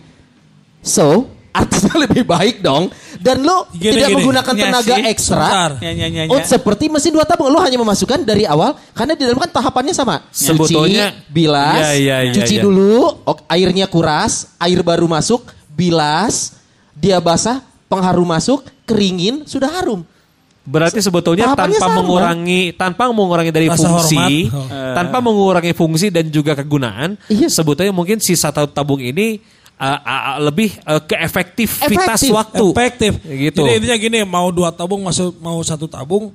So, 0.83 1.31
artinya 1.57 1.95
lebih 2.05 2.23
baik 2.23 2.61
dong. 2.61 2.93
Dan 3.17 3.43
lo 3.43 3.65
Gini, 3.71 3.97
tidak 3.97 4.09
gini. 4.09 4.17
menggunakan 4.21 4.53
Iya 4.53 4.63
tenaga 4.69 4.95
ekstra. 5.09 5.41
Sebentar. 5.41 5.71
Ya, 5.81 5.91
ya, 5.91 6.07
ya, 6.07 6.23
Oh 6.29 6.37
ya. 6.37 6.45
seperti 6.47 6.85
mesin 6.87 7.11
dua 7.11 7.25
tabung 7.25 7.49
Lu 7.49 7.57
hanya 7.57 7.75
memasukkan 7.77 8.23
dari 8.23 8.45
awal 8.45 8.77
Karena 8.93 9.17
di 9.17 9.25
dalam 9.25 9.41
kan 9.41 9.51
tahapannya 9.51 9.91
sama 9.91 10.21
Sebetulnya- 10.29 11.11
Cuci, 11.17 11.33
bilas 11.33 11.81
Iya, 11.81 11.91
iya, 11.97 12.17
iya, 12.23 12.33
Cuci 12.35 12.55
iya. 12.55 12.63
dulu 12.63 12.93
ok, 13.25 13.39
Airnya 13.49 13.87
kuras 13.87 14.53
Air 14.59 14.85
baru 14.85 15.09
masuk 15.09 15.49
Bilas 15.73 16.55
Dia 16.93 17.17
basah 17.19 17.65
Pengharum 17.87 18.27
masuk 18.27 18.63
Keringin 18.85 19.43
Sudah 19.45 19.73
harum 19.73 20.05
Berarti 20.63 20.99
sebetulnya 20.99 21.47
Tahapannya 21.49 21.79
tanpa 21.79 21.87
sama. 21.89 21.97
mengurangi 21.97 22.61
tanpa 22.75 23.03
mengurangi 23.09 23.51
dari 23.51 23.71
Rasa 23.71 23.87
fungsi, 23.87 24.51
hormat. 24.51 24.67
Oh. 24.67 24.95
tanpa 24.99 25.17
mengurangi 25.23 25.71
fungsi 25.73 26.11
dan 26.11 26.27
juga 26.27 26.59
kegunaan, 26.59 27.15
Iya. 27.31 27.47
sebetulnya 27.47 27.95
mungkin 27.95 28.19
si 28.19 28.35
satu 28.35 28.67
tabung 28.67 28.99
ini 28.99 29.39
uh, 29.77 29.85
uh, 29.85 30.23
uh, 30.35 30.37
lebih 30.49 30.73
uh, 30.85 31.01
ke 31.05 31.17
efektivitas 31.21 32.21
Efektif. 32.21 32.33
waktu. 32.33 32.67
Efektif. 32.73 33.13
Gitu. 33.23 33.61
Jadi 33.61 33.73
intinya 33.81 33.97
gini, 34.01 34.19
mau 34.25 34.49
dua 34.53 34.73
tabung 34.73 35.05
masuk 35.05 35.37
mau 35.41 35.61
satu 35.65 35.87
tabung 35.89 36.33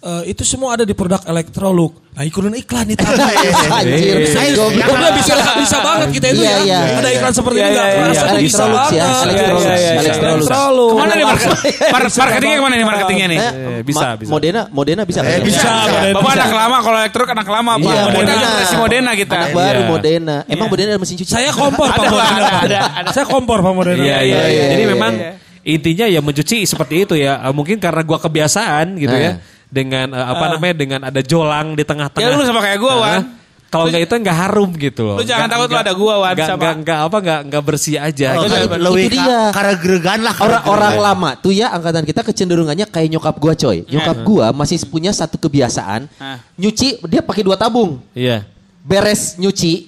eh, 0.00 0.22
itu 0.26 0.42
semua 0.42 0.74
ada 0.74 0.82
di 0.82 0.92
produk 0.92 1.20
Electrolux. 1.22 1.92
Nah, 2.10 2.24
ikutin 2.24 2.52
iklan 2.54 2.88
itu. 2.88 3.00
Anjir 3.78 4.16
Eh. 4.20 4.52
goblok. 4.52 4.82
Karena 4.82 5.08
bisa 5.14 5.32
bisa 5.54 5.76
banget 5.78 6.08
kita 6.10 6.26
itu 6.28 6.42
Iya, 6.42 6.50
ya. 6.50 6.58
iya. 6.60 6.80
Ada 6.98 7.08
iklan 7.12 7.32
seperti 7.32 7.56
Iya, 7.56 7.62
ini 7.62 7.70
nggak 7.70 7.86
iya, 7.86 7.94
iya. 7.94 8.02
kerasa 8.02 8.24
bisa 8.34 8.34
Electrolux 8.34 8.74
ya, 8.90 9.00
banget. 9.00 9.24
Electrolux, 9.30 9.62
Iya, 9.62 9.70
iya, 9.70 9.78
iya. 9.78 9.92
Electrolux. 9.94 10.40
Electrolux. 10.42 10.90
Ke 10.90 10.98
mana 10.98 11.12
nih 11.12 11.24
market, 11.24 11.48
mar- 11.86 12.10
marketingnya 12.10 12.56
ke 12.56 12.62
mana 12.62 12.74
nih 12.74 12.86
marketingnya 12.86 13.26
nih? 13.28 13.38
Eh, 13.40 13.80
bisa, 13.82 14.06
Ma- 14.06 14.16
bisa. 14.18 14.30
Modena, 14.30 14.60
Modena 14.70 15.02
bisa? 15.06 15.20
Eh, 15.22 15.40
bisa. 15.40 15.68
Modena. 15.70 16.14
Bapak 16.16 16.24
Bisa. 16.26 16.40
anak 16.40 16.52
lama 16.56 16.76
kalau 16.80 16.98
elektro 16.98 17.22
anak 17.24 17.48
lama 17.48 17.72
Pak. 17.76 17.84
Iya, 17.86 18.02
Modena, 18.02 18.32
generasi 18.34 18.74
Modena 18.76 19.10
kita. 19.14 19.34
Anak 19.36 19.50
baru 19.54 19.80
Iya. 19.80 19.88
Modena. 19.88 20.36
Emang 20.44 20.66
Modena 20.68 20.88
ada 20.90 21.00
mesin 21.00 21.14
cuci? 21.14 21.30
Saya 21.30 21.50
kompor 21.52 21.86
Pak 21.86 22.02
Modena. 22.02 22.24
ada, 22.26 22.50
ada, 22.66 22.80
ada. 22.98 23.08
Saya 23.12 23.24
kompor 23.24 23.58
Pak 23.60 23.72
Modena. 23.72 24.02
Iya, 24.02 24.16
iya, 24.20 24.20
iya, 24.26 24.42
iya. 24.50 24.64
Jadi 24.74 24.82
iya, 24.82 24.90
memang 24.90 25.12
iya. 25.14 25.30
intinya 25.62 26.06
ya 26.08 26.20
mencuci 26.20 26.64
seperti 26.64 26.94
itu 27.04 27.14
ya. 27.14 27.38
Uh, 27.46 27.54
Mungkin 27.54 27.78
karena 27.78 28.02
gua 28.02 28.18
kebiasaan 28.18 28.98
gitu 28.98 29.14
Eh. 29.14 29.22
ya 29.22 29.32
dengan 29.70 30.06
uh, 30.12 30.26
apa 30.28 30.44
namanya 30.52 30.74
dengan 30.74 31.00
ada 31.06 31.20
jolang 31.22 31.72
di 31.72 31.82
tengah-tengah. 31.82 32.26
Ya 32.26 32.34
lu 32.34 32.42
sama 32.42 32.60
kayak 32.60 32.78
gua, 32.78 32.92
Ah. 32.92 33.00
Wan. 33.00 33.22
Kalau 33.70 33.86
nggak 33.86 34.02
itu 34.02 34.14
nggak 34.18 34.34
harum 34.34 34.70
gitu 34.74 35.00
loh. 35.06 35.14
Lu 35.14 35.22
jangan 35.22 35.46
Nggak- 35.46 35.54
takut 35.54 35.68
lu 35.70 35.78
ada 35.78 35.92
gua, 35.94 36.14
Wan, 36.18 36.34
nggak- 36.34 36.48
sama. 36.50 36.58
nggak- 36.58 36.76
nggak 36.82 36.98
apa 37.06 37.16
nggak 37.22 37.40
nggak 37.46 37.62
bersih 37.62 37.96
aja. 37.96 38.28
Oh, 38.34 38.42
gitu. 38.42 38.50
kan 38.50 38.60
Itu 38.66 38.78
lebih 38.82 39.06
dia. 39.14 39.22
ka- 39.22 39.52
karena 39.54 39.74
gregan 39.78 40.20
lah. 40.26 40.34
Orang-orang 40.36 40.94
lama 40.98 41.30
tuh 41.38 41.52
ya 41.54 41.70
angkatan 41.70 42.02
kita 42.02 42.20
kecenderungannya 42.20 42.86
kayak 42.90 43.08
nyokap 43.08 43.38
gua 43.38 43.54
coy. 43.54 43.86
Nyokap 43.86 44.16
gua 44.26 44.46
masih 44.50 44.82
punya 44.84 45.14
satu 45.14 45.38
kebiasaan. 45.38 46.10
Hah. 46.18 46.42
Nyuci 46.58 46.98
dia 47.06 47.22
pakai 47.22 47.46
dua 47.46 47.54
tabung. 47.54 48.02
Iya. 48.10 48.42
Beres 48.82 49.38
nyuci 49.38 49.86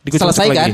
Dikucek-kucek 0.00 0.16
selesai 0.16 0.46
lagi. 0.48 0.56
kan? 0.56 0.70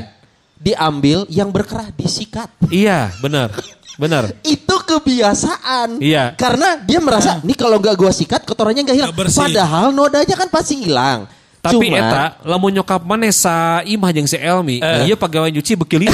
Diambil 0.57 1.19
yang 1.29 1.51
berkerah 1.51 1.91
disikat. 1.93 2.47
Iya, 2.71 3.11
benar. 3.19 3.51
Benar. 3.97 4.33
Itu 4.45 4.77
kebiasaan. 4.85 5.99
Iya. 6.01 6.37
Karena 6.37 6.77
dia 6.85 7.01
merasa, 7.01 7.41
nih 7.41 7.57
kalau 7.57 7.81
nggak 7.81 7.97
gua 7.97 8.13
sikat 8.13 8.45
kotorannya 8.45 8.85
nggak 8.85 8.97
hilang. 8.97 9.13
Bersih. 9.17 9.41
Padahal 9.49 9.93
nodanya 9.93 10.37
kan 10.37 10.49
pasti 10.53 10.85
hilang. 10.85 11.25
Tapi 11.67 11.91
Cuman- 11.91 11.99
eta 11.99 12.25
lamun 12.47 12.71
nyokap 12.71 13.03
mana 13.03 13.27
sa 13.35 13.83
imah 13.83 14.15
jeung 14.15 14.31
si 14.31 14.39
Elmi, 14.39 14.79
iya 14.79 15.19
pegawai 15.19 15.51
nyuci 15.51 15.75
beki. 15.75 16.07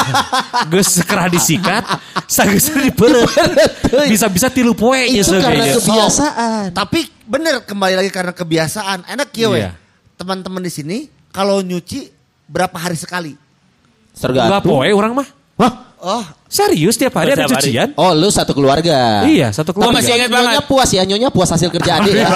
Geus 0.72 0.88
sekerah 0.96 1.28
disikat, 1.28 1.84
sageus. 2.24 2.72
Bisa-bisa 4.12 4.48
tilu 4.48 4.72
poe 4.72 4.96
nya 4.96 5.20
itu 5.20 5.36
karena 5.36 5.76
kebiasaan. 5.76 6.72
Tapi 6.72 7.04
bener 7.28 7.60
kembali 7.68 8.00
lagi 8.00 8.08
karena 8.08 8.32
kebiasaan. 8.32 9.04
Enak 9.04 9.28
ya 9.36 9.52
we. 9.52 9.60
Iya. 9.60 9.76
Teman-teman 10.16 10.64
di 10.64 10.72
sini 10.72 10.98
kalau 11.28 11.60
nyuci 11.60 12.08
berapa 12.48 12.72
hari 12.80 12.96
sekali? 12.96 13.36
Enggak 14.16 14.64
Tergantung. 14.64 14.72
poe 14.80 14.88
orang 14.88 15.12
mah. 15.20 15.28
Hah? 15.60 15.72
Oh, 16.04 16.20
Serius 16.44 16.94
tiap 16.94 17.16
hari 17.16 17.32
ada 17.32 17.48
Tiap 17.48 17.56
hari. 17.56 17.64
cucian? 17.64 17.88
Oh 17.96 18.12
lu 18.12 18.28
satu 18.28 18.52
keluarga. 18.52 19.24
Iya, 19.24 19.48
satu 19.50 19.72
keluarga. 19.72 19.96
masih 19.96 20.12
ingat 20.14 20.28
nyonya 20.28 20.44
banget. 20.54 20.68
puas 20.68 20.90
ya, 20.90 21.02
nyonya 21.02 21.28
puas 21.28 21.48
hasil 21.48 21.72
kerja 21.72 21.96
adik 21.96 22.12
ya. 22.14 22.28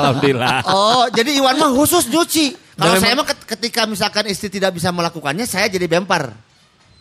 Alhamdulillah. 0.00 0.64
oh, 0.66 1.04
jadi 1.10 1.30
Iwan 1.36 1.54
mah 1.54 1.70
khusus 1.70 2.08
nyuci. 2.08 2.56
Kalau 2.74 2.96
saya 2.96 3.12
mah 3.12 3.28
ket- 3.28 3.44
ketika 3.46 3.84
misalkan 3.84 4.24
istri 4.24 4.48
tidak 4.48 4.72
bisa 4.72 4.88
melakukannya, 4.88 5.44
saya 5.44 5.68
jadi 5.68 5.84
bempar. 5.84 6.32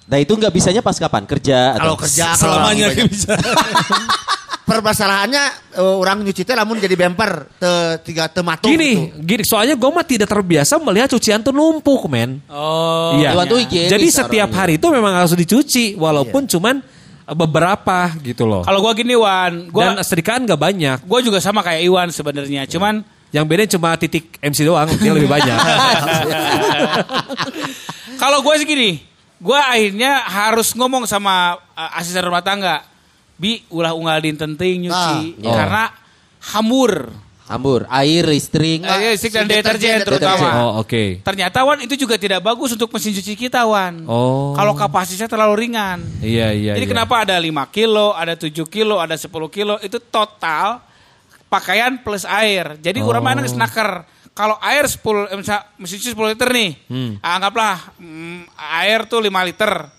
Nah 0.06 0.18
itu 0.18 0.36
nggak 0.36 0.52
bisanya 0.52 0.82
pas 0.82 0.94
kapan? 0.94 1.24
Kerja 1.24 1.78
Kalau 1.78 1.96
atau? 1.96 2.04
kerja, 2.04 2.26
kalau 2.30 2.40
Selamanya 2.60 2.86
kayak 2.90 2.98
banyak- 3.00 3.10
bisa. 3.10 3.34
permasalahannya 4.70 5.44
eh, 5.74 5.96
orang 5.98 6.22
nyuci 6.22 6.46
teh 6.46 6.54
lamun 6.54 6.78
jadi 6.78 6.94
bemper 6.94 7.50
te 7.58 7.72
tiga 8.06 8.30
te 8.30 8.46
matung 8.46 8.70
Gini, 8.70 9.10
gitu. 9.10 9.26
gini, 9.26 9.44
soalnya 9.44 9.74
gue 9.74 9.90
mah 9.90 10.06
tidak 10.06 10.30
terbiasa 10.30 10.78
melihat 10.78 11.10
cucian 11.10 11.42
tuh 11.42 11.50
numpuk, 11.50 12.06
men. 12.06 12.38
Oh. 12.46 13.18
Iya. 13.18 13.34
Higienis 13.34 13.90
Jadi 13.90 14.08
setiap 14.14 14.48
orangnya. 14.54 14.62
hari 14.62 14.74
itu 14.78 14.88
memang 14.94 15.14
harus 15.18 15.34
dicuci, 15.34 15.98
walaupun 15.98 16.46
cuman 16.46 16.80
eh, 17.26 17.36
beberapa 17.36 18.14
gitu 18.22 18.46
loh. 18.46 18.62
Kalau 18.62 18.80
gua 18.80 18.94
gini 18.94 19.18
Wan, 19.18 19.74
gua 19.74 19.98
Dan 19.98 20.06
setrikaan 20.06 20.46
nggak 20.46 20.62
banyak. 20.62 20.98
gua 21.04 21.20
juga 21.20 21.42
sama 21.42 21.66
kayak 21.66 21.82
Iwan 21.84 22.08
sebenarnya. 22.14 22.70
Cuman 22.70 23.02
Yang 23.30 23.46
beda 23.46 23.64
cuma 23.78 23.94
titik 23.94 24.42
MC 24.42 24.66
doang, 24.66 24.90
dia 24.98 25.14
lebih 25.14 25.30
banyak. 25.30 25.54
kalau 28.22 28.42
gue 28.42 28.54
sih 28.58 28.66
gini, 28.66 29.06
gue 29.38 29.60
akhirnya 29.60 30.26
harus 30.26 30.74
ngomong 30.74 31.06
sama 31.06 31.62
uh, 31.78 31.98
asisten 32.02 32.26
rumah 32.26 32.42
tangga, 32.42 32.82
bi 33.40 33.64
ulah 33.72 33.96
unggal 33.96 34.20
dintenting 34.20 34.86
nyuci 34.86 35.40
Nah, 35.40 35.48
oh. 35.48 35.56
karena 35.56 35.84
hamur, 36.54 36.92
Ambur, 37.50 37.90
air, 37.90 38.30
listrik. 38.30 38.86
Air, 38.86 39.18
listrik 39.18 39.34
dan 39.34 39.50
deterjen 39.50 39.98
deterjen, 39.98 40.06
terutama. 40.06 40.48
oh, 40.70 40.86
oke. 40.86 41.26
Ternyata 41.26 41.66
Wan 41.66 41.82
itu 41.82 41.98
juga 41.98 42.14
tidak 42.14 42.46
bagus 42.46 42.78
untuk 42.78 42.94
mesin 42.94 43.10
cuci 43.10 43.34
kita 43.34 43.66
Wan. 43.66 44.06
Oh. 44.06 44.54
Kalau 44.54 44.78
kapasitasnya 44.78 45.26
terlalu 45.26 45.66
ringan. 45.66 45.98
Iya, 46.22 46.54
iya, 46.54 46.78
Jadi 46.78 46.86
iya. 46.86 46.94
kenapa 46.94 47.26
ada 47.26 47.34
5 47.42 47.50
kilo, 47.74 48.14
ada 48.14 48.38
7 48.38 48.54
kilo, 48.70 49.02
ada 49.02 49.18
10 49.18 49.34
kilo 49.50 49.82
itu 49.82 49.98
total 49.98 50.78
pakaian 51.50 51.98
plus 52.06 52.22
air. 52.30 52.78
Jadi 52.86 53.02
Oh. 53.02 53.10
urang 53.10 53.26
mana 53.26 53.42
geus 53.42 53.58
naker. 53.58 54.06
Kalau 54.38 54.54
air 54.62 54.86
10 54.86 55.26
eh, 55.34 55.38
mesin 55.82 55.98
cuci 55.98 56.14
10 56.14 56.30
liter 56.38 56.50
nih. 56.54 56.72
Hmm. 56.86 57.18
Anggaplah 57.18 57.98
mm, 57.98 58.46
air 58.86 59.10
tuh 59.10 59.26
5 59.26 59.50
liter. 59.50 59.90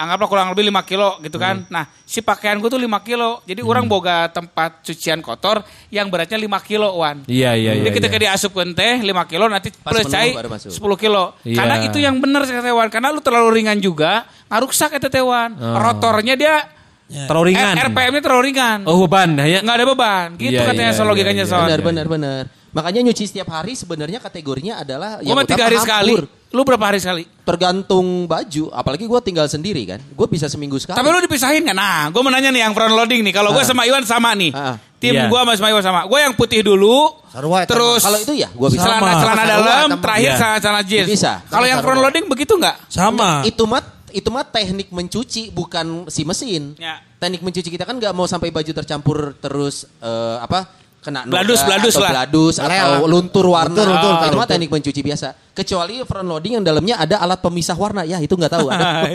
Anggaplah 0.00 0.28
kurang 0.32 0.48
lebih 0.56 0.72
5 0.72 0.80
kilo 0.88 1.20
gitu 1.20 1.36
kan. 1.36 1.60
Hmm. 1.60 1.68
Nah, 1.68 1.84
si 2.08 2.24
pakaian 2.24 2.56
gue 2.56 2.70
tuh 2.72 2.80
5 2.80 2.88
kilo. 3.04 3.44
Jadi 3.44 3.60
orang 3.60 3.84
boga 3.84 4.32
tempat 4.32 4.80
cucian 4.80 5.20
kotor 5.20 5.60
yang 5.92 6.08
beratnya 6.08 6.40
5 6.40 6.48
kilo, 6.64 6.88
Wan. 6.96 7.20
Iya, 7.28 7.52
iya, 7.52 7.76
iya. 7.76 7.84
Jadi 7.84 8.00
ketika 8.00 8.16
iya. 8.16 8.24
diasupkan 8.32 8.72
teh 8.72 9.04
5 9.04 9.12
kilo 9.28 9.44
nanti 9.52 9.68
Pas 9.76 9.92
plus 9.92 10.08
cai 10.08 10.32
baru 10.32 10.48
masuk. 10.48 10.72
10 10.72 11.04
kilo. 11.04 11.36
Iya. 11.44 11.56
Karena 11.60 11.76
itu 11.84 11.98
yang 12.00 12.16
benar 12.16 12.48
kata 12.48 12.72
Wan. 12.72 12.88
Karena 12.88 13.12
lu 13.12 13.20
terlalu 13.20 13.60
ringan 13.60 13.76
juga, 13.76 14.24
ngaruksak 14.48 14.96
eta 14.96 15.12
teh 15.12 15.20
Wan. 15.20 15.52
Oh. 15.60 15.76
Rotornya 15.76 16.32
dia 16.32 16.80
Terlalu 17.10 17.44
ringan. 17.50 17.74
RPM-nya 17.74 18.22
terlalu 18.22 18.42
ringan. 18.54 18.78
Oh 18.86 19.02
beban 19.02 19.34
ya. 19.42 19.58
Nggak 19.66 19.76
ada 19.82 19.86
beban. 19.86 20.28
Gitu 20.38 20.54
Iya, 20.54 20.62
katanya 20.62 20.92
iya, 20.94 20.96
soal 20.96 21.08
logikanya 21.10 21.42
iya, 21.42 21.46
iya. 21.46 21.50
soal. 21.50 21.66
Benar, 21.66 21.80
benar, 21.82 22.06
benar. 22.06 22.42
Makanya 22.70 23.00
nyuci 23.02 23.26
setiap 23.26 23.50
hari 23.50 23.74
sebenarnya 23.74 24.18
kategorinya 24.18 24.78
adalah 24.78 25.18
Gue 25.18 25.32
mah 25.32 25.42
tiga 25.42 25.66
hari 25.66 25.76
sekali. 25.76 26.14
Lu 26.50 26.62
berapa 26.62 26.82
hari 26.84 26.98
sekali? 26.98 27.22
Tergantung 27.42 28.26
baju, 28.26 28.70
apalagi 28.70 29.04
gue 29.04 29.20
tinggal 29.22 29.46
sendiri 29.46 29.82
kan. 29.84 30.00
Gue 30.02 30.26
bisa 30.26 30.46
seminggu 30.46 30.78
sekali. 30.78 30.94
Tapi 30.94 31.06
lu 31.06 31.18
dipisahin 31.20 31.62
kan? 31.62 31.74
Nah, 31.74 32.10
gue 32.10 32.18
menanya 32.20 32.48
nih 32.48 32.62
yang 32.62 32.72
front 32.72 32.90
loading 32.90 33.22
nih. 33.22 33.30
Kalau 33.30 33.50
gue 33.50 33.58
Ah. 33.58 33.66
sama 33.66 33.82
Iwan 33.84 34.02
sama 34.02 34.34
nih. 34.34 34.50
Ah. 34.50 34.74
Tim 34.96 35.14
Iya. 35.14 35.26
gue 35.26 35.38
sama 35.52 35.68
Iwan 35.68 35.80
sama. 35.80 36.00
Gue 36.04 36.18
yang 36.20 36.34
putih 36.34 36.60
dulu. 36.60 37.10
Sarua 37.30 37.62
eta 37.62 37.70
terus 37.70 38.02
Kalau 38.02 38.18
itu 38.18 38.34
ya, 38.34 38.50
gue 38.50 38.68
bisa. 38.68 38.82
celana 38.82 38.98
Sama. 39.06 39.20
celana 39.20 39.44
dalam, 39.44 39.86
sama. 39.88 40.02
terakhir 40.02 40.26
Iya. 40.26 40.36
celana 40.36 40.58
celana 40.58 40.82
jeans. 40.82 41.08
Bisa. 41.08 41.32
Kalau 41.46 41.66
yang 41.66 41.78
front 41.80 42.00
loading 42.00 42.26
begitu 42.26 42.52
nggak? 42.54 42.76
Sama. 42.86 43.30
Itu 43.44 43.64
mah 43.64 43.82
itu 44.10 44.26
mah 44.26 44.42
teknik 44.42 44.90
mencuci 44.90 45.42
bukan 45.50 46.10
si 46.10 46.22
mesin. 46.24 46.74
Ya. 46.76 46.98
Teknik 47.16 47.40
mencuci 47.40 47.68
kita 47.68 47.82
kan 47.82 47.94
nggak 47.94 48.10
mau 48.10 48.26
sampai 48.26 48.50
baju 48.50 48.70
tercampur 48.72 49.18
terus 49.36 49.86
eh, 50.00 50.36
apa 50.36 50.66
kena 51.00 51.24
noda 51.24 51.32
Bladus, 51.32 51.60
bladus 51.64 51.94
atau 51.94 52.04
lah. 52.04 52.12
bladus 52.12 52.54
atau 52.56 52.92
luntur 53.04 53.46
warna. 53.48 53.72
Luntur, 53.72 53.86
luntur, 53.88 54.10
itu 54.12 54.20
mah 54.20 54.30
luntur. 54.36 54.48
teknik 54.48 54.68
mencuci 54.70 55.00
biasa. 55.00 55.28
Kecuali 55.50 55.94
front 56.04 56.26
loading 56.26 56.52
yang 56.56 56.64
dalamnya 56.64 56.94
ada 56.98 57.16
alat 57.18 57.40
pemisah 57.40 57.74
warna. 57.74 58.04
Ya 58.04 58.16
itu 58.18 58.32
nggak 58.32 58.52
tahu 58.52 58.68
ada. 58.72 59.08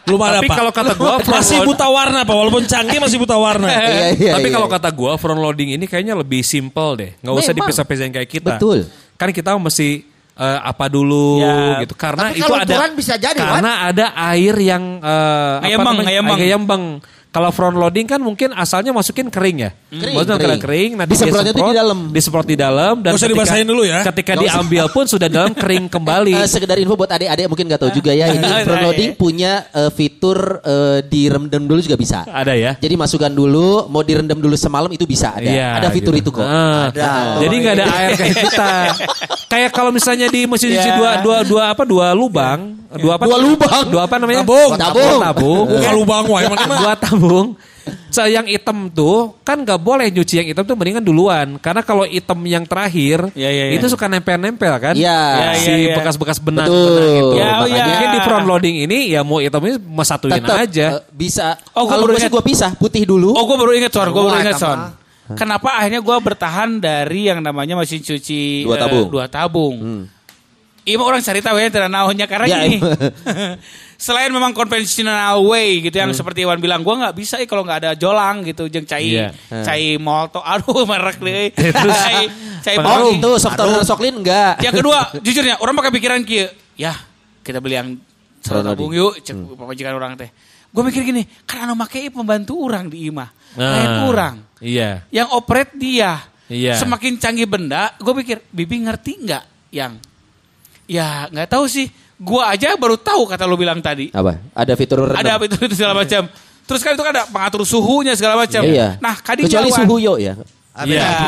Belum 0.00 0.20
ada 0.20 0.40
Tapi 0.40 0.48
Pak. 0.48 0.56
kalau 0.56 0.72
kata 0.72 0.92
gua 0.94 1.12
front 1.24 1.38
masih 1.38 1.58
buta 1.62 1.86
warna 1.86 2.20
Pak, 2.22 2.34
walaupun 2.34 2.62
canggih 2.64 2.98
masih 2.98 3.16
buta 3.16 3.36
warna. 3.36 3.68
Iya, 3.80 4.06
iya, 4.12 4.32
Tapi 4.36 4.48
iya. 4.48 4.54
kalau 4.54 4.68
kata 4.68 4.88
gua 4.90 5.12
front 5.16 5.40
loading 5.40 5.72
ini 5.72 5.84
kayaknya 5.84 6.12
lebih 6.14 6.40
simple 6.42 6.96
deh. 6.96 7.10
Nggak 7.18 7.34
usah 7.34 7.52
dipisah-pisahin 7.54 8.12
kayak 8.12 8.28
kita. 8.28 8.56
Betul. 8.56 8.84
Kan 9.14 9.30
kita 9.30 9.56
mesti 9.56 10.04
eh, 10.34 10.58
apa 10.60 10.88
dulu 10.88 11.38
Ya. 11.38 11.80
gitu. 11.80 11.94
Karena 11.94 12.28
Tapi 12.28 12.40
itu 12.40 12.52
ada 12.52 12.74
bisa 12.90 13.14
jadi, 13.16 13.36
Karena 13.36 13.88
ada 13.88 14.06
air 14.32 14.54
yang 14.58 14.98
eh, 14.98 15.54
apa 15.56 15.64
Ngayembang, 15.64 15.94
namanya? 15.94 16.06
ngayembang. 16.06 16.38
Ngayembang. 16.38 16.82
Kalau 17.30 17.50
front 17.50 17.72
loading 17.72 18.04
kan 18.04 18.18
mungkin 18.18 18.50
asalnya 18.50 18.90
masukin 18.90 19.30
kering 19.30 19.58
ya. 19.60 19.70
Kering, 19.86 20.14
Maksudnya 20.18 20.34
kering. 20.34 20.50
kering. 20.50 20.60
kering 20.60 20.90
nanti 20.98 21.10
Disemprotnya 21.14 21.54
di 21.54 21.62
dalam. 21.72 21.98
Disemprot 22.10 22.42
di 22.44 22.56
dalam 22.58 22.94
dan 22.96 23.06
Nggak 23.06 23.14
usah 23.14 23.22
ketika- 23.24 23.38
dibasahin 23.38 23.66
dulu 23.66 23.82
ya. 23.82 23.98
Ketika 24.02 24.32
diambil 24.34 24.84
pun 24.88 25.04
sudah 25.06 25.28
dalam 25.28 25.52
kering 25.52 25.86
kembali. 25.94 26.34
Eh, 26.34 26.44
sekedar 26.44 26.74
info 26.76 26.94
buat 26.94 27.06
adik-adik 27.08 27.46
mungkin 27.46 27.70
nggak 27.70 27.80
tahu 27.80 27.92
juga 27.92 28.10
ya 28.10 28.26
ini 28.34 28.42
Iya, 28.42 28.66
front 28.66 28.76
iya. 28.76 28.86
loading 28.90 29.10
punya 29.14 29.52
eh, 29.70 29.90
fitur 29.90 30.38
eh, 30.58 30.98
direndam 31.06 31.62
dulu 31.64 31.78
juga 31.78 31.94
bisa. 31.94 32.18
Ada 32.24 32.52
ya? 32.52 32.74
Jadi 32.74 32.94
masukkan 32.94 33.30
dulu, 33.30 33.86
mau 33.86 34.02
direndam 34.02 34.36
dulu 34.36 34.58
semalam 34.58 34.90
itu 34.90 35.06
bisa 35.06 35.30
ada. 35.30 35.46
Iya, 35.46 35.68
ada 35.76 35.88
fitur 35.88 36.10
gitu. 36.12 36.34
itu 36.34 36.42
kok. 36.42 36.42
Ah. 36.42 36.90
Ada. 36.90 37.10
Jadi 37.40 37.54
nggak 37.56 37.74
ada 37.76 37.86
air 37.94 38.10
kayak 38.16 38.34
kita. 38.44 38.72
kayak 39.46 39.70
kalau 39.70 39.90
misalnya 39.90 40.26
di 40.26 40.50
mesin 40.50 40.74
cuci 40.74 40.82
Iya. 40.82 40.98
dua 40.98 41.10
dua 41.20 41.38
dua 41.42 41.62
apa 41.70 41.82
dua 41.84 42.10
lubang, 42.10 42.74
dua 42.92 43.14
apa? 43.14 43.22
Dua 43.22 43.38
lubang. 43.38 43.84
Dua 43.86 44.02
apa 44.02 44.18
namanya? 44.18 44.42
Tabung. 44.42 44.70
Tabung. 44.74 45.18
Tabung. 45.20 45.64
Bukan 45.70 45.92
lubang 45.94 46.24
wae 46.26 46.42
emang. 46.44 46.58
dua 46.58 46.94
tabung. 46.96 47.18
So, 48.08 48.22
yang 48.22 48.44
hitam 48.44 48.86
tuh 48.88 49.34
kan 49.40 49.60
nggak 49.60 49.80
boleh 49.80 50.10
nyuci 50.10 50.38
yang 50.38 50.48
hitam 50.48 50.62
tuh 50.62 50.74
mendingan 50.74 51.00
duluan 51.00 51.58
karena 51.58 51.80
kalau 51.80 52.04
hitam 52.04 52.38
yang 52.44 52.62
terakhir 52.62 53.32
Iya, 53.32 53.50
iya, 53.50 53.64
iya. 53.70 53.74
itu 53.76 53.86
suka 53.86 54.06
nempel-nempel 54.06 54.70
kan 54.78 54.94
Iya. 54.94 55.20
Iya, 55.34 55.50
si 55.56 55.70
iya, 55.70 55.76
iya. 55.80 55.94
bekas-bekas 55.96 56.38
benang, 56.38 56.68
Betul. 56.68 56.86
benang 56.86 57.10
itu 57.10 57.28
Ya, 57.34 57.46
Makanya 57.56 57.74
iya. 57.74 57.84
mungkin 57.86 58.08
di 58.10 58.20
front 58.20 58.44
loading 58.46 58.76
ini 58.84 58.98
ya 59.08 59.20
mau 59.22 59.38
hitamnya 59.38 59.74
mau 59.80 60.02
satuin 60.02 60.38
Tetap 60.38 60.56
aja 60.60 60.86
eh, 60.98 61.02
bisa. 61.10 61.56
Oh, 61.72 61.86
baru 61.86 62.12
gue 62.12 62.18
sih 62.18 62.28
ingat. 62.28 62.34
gue 62.34 62.42
pisah, 62.44 62.70
putih 62.76 63.02
dulu. 63.04 63.32
Oh 63.32 63.44
gue 63.44 63.56
baru 63.56 63.72
inget 63.74 63.90
Son, 63.90 64.06
gue 64.06 64.22
baru 64.22 64.38
inget 64.38 64.58
Son. 64.58 64.78
Kenapa 65.30 65.78
akhirnya 65.78 66.02
gue 66.02 66.16
bertahan 66.20 66.70
dari 66.76 67.30
yang 67.30 67.38
namanya 67.38 67.78
mesin 67.78 68.02
cuci 68.02 68.66
Dua 68.66 68.74
eh, 68.74 68.80
tabung. 68.82 69.06
dua 69.08 69.24
tabung. 69.26 69.74
Hmm. 69.78 70.02
Iya 70.80 70.96
mah 70.96 71.06
orang 71.06 71.20
cari 71.20 71.40
tahu 71.40 71.56
ya 71.56 71.68
tidak 71.68 71.88
naonnya 71.88 72.24
karena 72.24 72.46
Ya, 72.46 72.58
gini. 72.62 72.78
Selain 74.00 74.32
memang 74.32 74.56
konvensional 74.56 75.44
way 75.44 75.84
gitu 75.84 75.92
yang 75.92 76.08
seperti 76.16 76.40
Iwan 76.40 76.56
bilang, 76.56 76.80
gue 76.80 76.94
nggak 76.94 77.12
bisa 77.12 77.36
eh 77.36 77.44
kalau 77.44 77.60
nggak 77.60 77.84
ada 77.84 77.90
jolang 77.92 78.40
gitu, 78.42 78.64
jeng 78.64 78.88
cai 78.88 79.12
Iya. 79.12 79.28
cai 79.60 80.00
molto, 80.00 80.40
aduh 80.40 80.88
merek 80.88 81.20
deh, 81.20 81.52
cai 82.00 82.32
cai 82.64 82.76
Oh 82.80 83.12
itu 83.12 83.30
soft 83.36 83.60
toner 83.60 83.84
soklin 83.84 84.24
enggak. 84.24 84.56
Yang 84.58 84.80
kedua, 84.80 84.98
jujurnya 85.24 85.60
orang 85.60 85.76
pakai 85.76 85.92
pikiran 85.92 86.20
kia, 86.24 86.48
ya 86.74 86.96
kita 87.44 87.60
beli 87.60 87.76
yang 87.76 87.88
Front 88.40 88.64
tabung 88.64 88.88
yuk, 88.88 89.20
cek 89.20 89.36
pemajikan 89.36 89.92
orang 89.92 90.16
teh. 90.16 90.32
Gue 90.72 90.80
mikir 90.80 91.04
gini, 91.04 91.20
kan 91.44 91.68
anu 91.68 91.76
make 91.76 92.08
pembantu 92.08 92.56
orang 92.56 92.88
di 92.88 93.04
imah, 93.04 93.28
lain 93.52 93.68
Nah, 93.90 94.08
orang. 94.08 94.34
iya 94.64 95.04
Yang 95.12 95.28
operate 95.36 95.76
dia. 95.76 96.24
Iya. 96.48 96.74
Semakin 96.74 97.20
canggih 97.20 97.44
benda, 97.44 97.92
gue 97.94 98.12
pikir, 98.16 98.40
Bibi 98.48 98.88
ngerti 98.88 99.12
nggak 99.22 99.44
yang? 99.70 100.00
Ya 100.90 101.30
nggak 101.30 101.46
tahu 101.54 101.70
sih. 101.70 101.86
Gue 102.20 102.42
aja 102.42 102.74
baru 102.74 102.98
tahu 102.98 103.30
kata 103.30 103.46
lo 103.46 103.54
bilang 103.54 103.78
tadi. 103.78 104.10
Apa? 104.10 104.42
Ada 104.52 104.74
fitur 104.74 105.06
rendam. 105.06 105.22
Ada 105.22 105.30
apa 105.38 105.44
itu, 105.46 105.56
segala 105.72 105.94
macam. 105.96 106.26
Terus 106.68 106.80
kan 106.84 106.92
itu 106.92 107.02
kan 107.06 107.12
ada 107.16 107.24
pengatur 107.30 107.62
suhunya 107.64 108.12
segala 108.18 108.36
macam. 108.36 108.60
Iya. 108.60 108.98
Nah, 109.00 109.14
kadinya 109.22 109.48
Kecuali 109.48 109.70
suhu 109.72 109.96
yo 110.02 110.14
ya. 110.20 110.34
Iya. 110.84 111.00
Ya. 111.00 111.18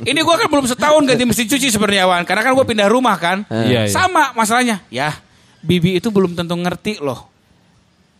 Ini 0.00 0.16
gue 0.16 0.34
kan 0.40 0.48
belum 0.48 0.66
setahun 0.70 1.02
ganti 1.04 1.24
mesin 1.28 1.44
cuci 1.44 1.68
sebenarnya 1.68 2.08
Wan. 2.08 2.22
Karena 2.24 2.42
kan 2.46 2.56
gue 2.56 2.66
pindah 2.66 2.88
rumah 2.88 3.20
kan. 3.20 3.44
Iya, 3.52 3.86
iya. 3.86 3.92
Sama 3.92 4.32
masalahnya. 4.32 4.80
Ya, 4.88 5.12
Bibi 5.60 6.00
itu 6.00 6.08
belum 6.08 6.32
tentu 6.32 6.56
ngerti 6.56 7.04
loh. 7.04 7.28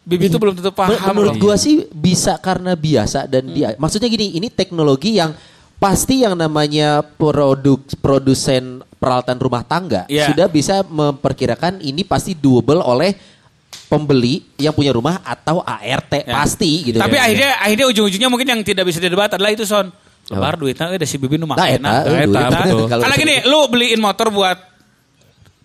Bibi 0.05 0.29
itu 0.29 0.37
belum 0.40 0.57
tentu 0.57 0.72
paham 0.72 0.92
Men- 0.92 1.12
Menurut 1.12 1.37
gua 1.40 1.57
sih 1.61 1.85
bisa 1.92 2.37
karena 2.40 2.72
biasa 2.76 3.29
dan 3.29 3.53
dia. 3.53 3.76
Maksudnya 3.76 4.09
gini, 4.09 4.37
ini 4.37 4.48
teknologi 4.48 5.16
yang 5.16 5.37
pasti 5.80 6.22
yang 6.22 6.36
namanya 6.36 7.00
produk 7.00 7.80
produsen 8.04 8.84
peralatan 9.00 9.40
rumah 9.40 9.64
tangga 9.64 10.04
Iya. 10.06 10.28
sudah 10.28 10.46
bisa 10.46 10.84
memperkirakan 10.84 11.80
ini 11.80 12.04
pasti 12.04 12.36
doable 12.36 12.84
oleh 12.84 13.16
pembeli 13.88 14.44
yang 14.60 14.76
punya 14.76 14.92
rumah 14.92 15.24
atau 15.24 15.64
ART 15.64 16.22
Ya. 16.22 16.36
pasti 16.36 16.92
gitu. 16.92 17.00
Tapi 17.00 17.16
kan. 17.16 17.26
akhirnya 17.26 17.50
akhirnya 17.58 17.86
ujung-ujungnya 17.90 18.28
mungkin 18.30 18.46
yang 18.46 18.60
tidak 18.62 18.86
bisa 18.86 19.02
didebat 19.02 19.34
adalah 19.34 19.50
itu 19.50 19.66
son. 19.66 19.90
Lebar 20.30 20.54
duitnya 20.54 20.94
udah 20.94 21.08
si 21.10 21.18
Bibi 21.18 21.42
nu 21.42 21.48
Nah, 21.48 21.58
make 21.58 21.82
eta, 21.82 22.06
eh, 22.06 22.22
eta, 22.22 22.94
Karena 23.02 23.16
gini, 23.18 23.36
lu 23.50 23.66
beliin 23.66 23.98
motor 23.98 24.30
buat 24.30 24.69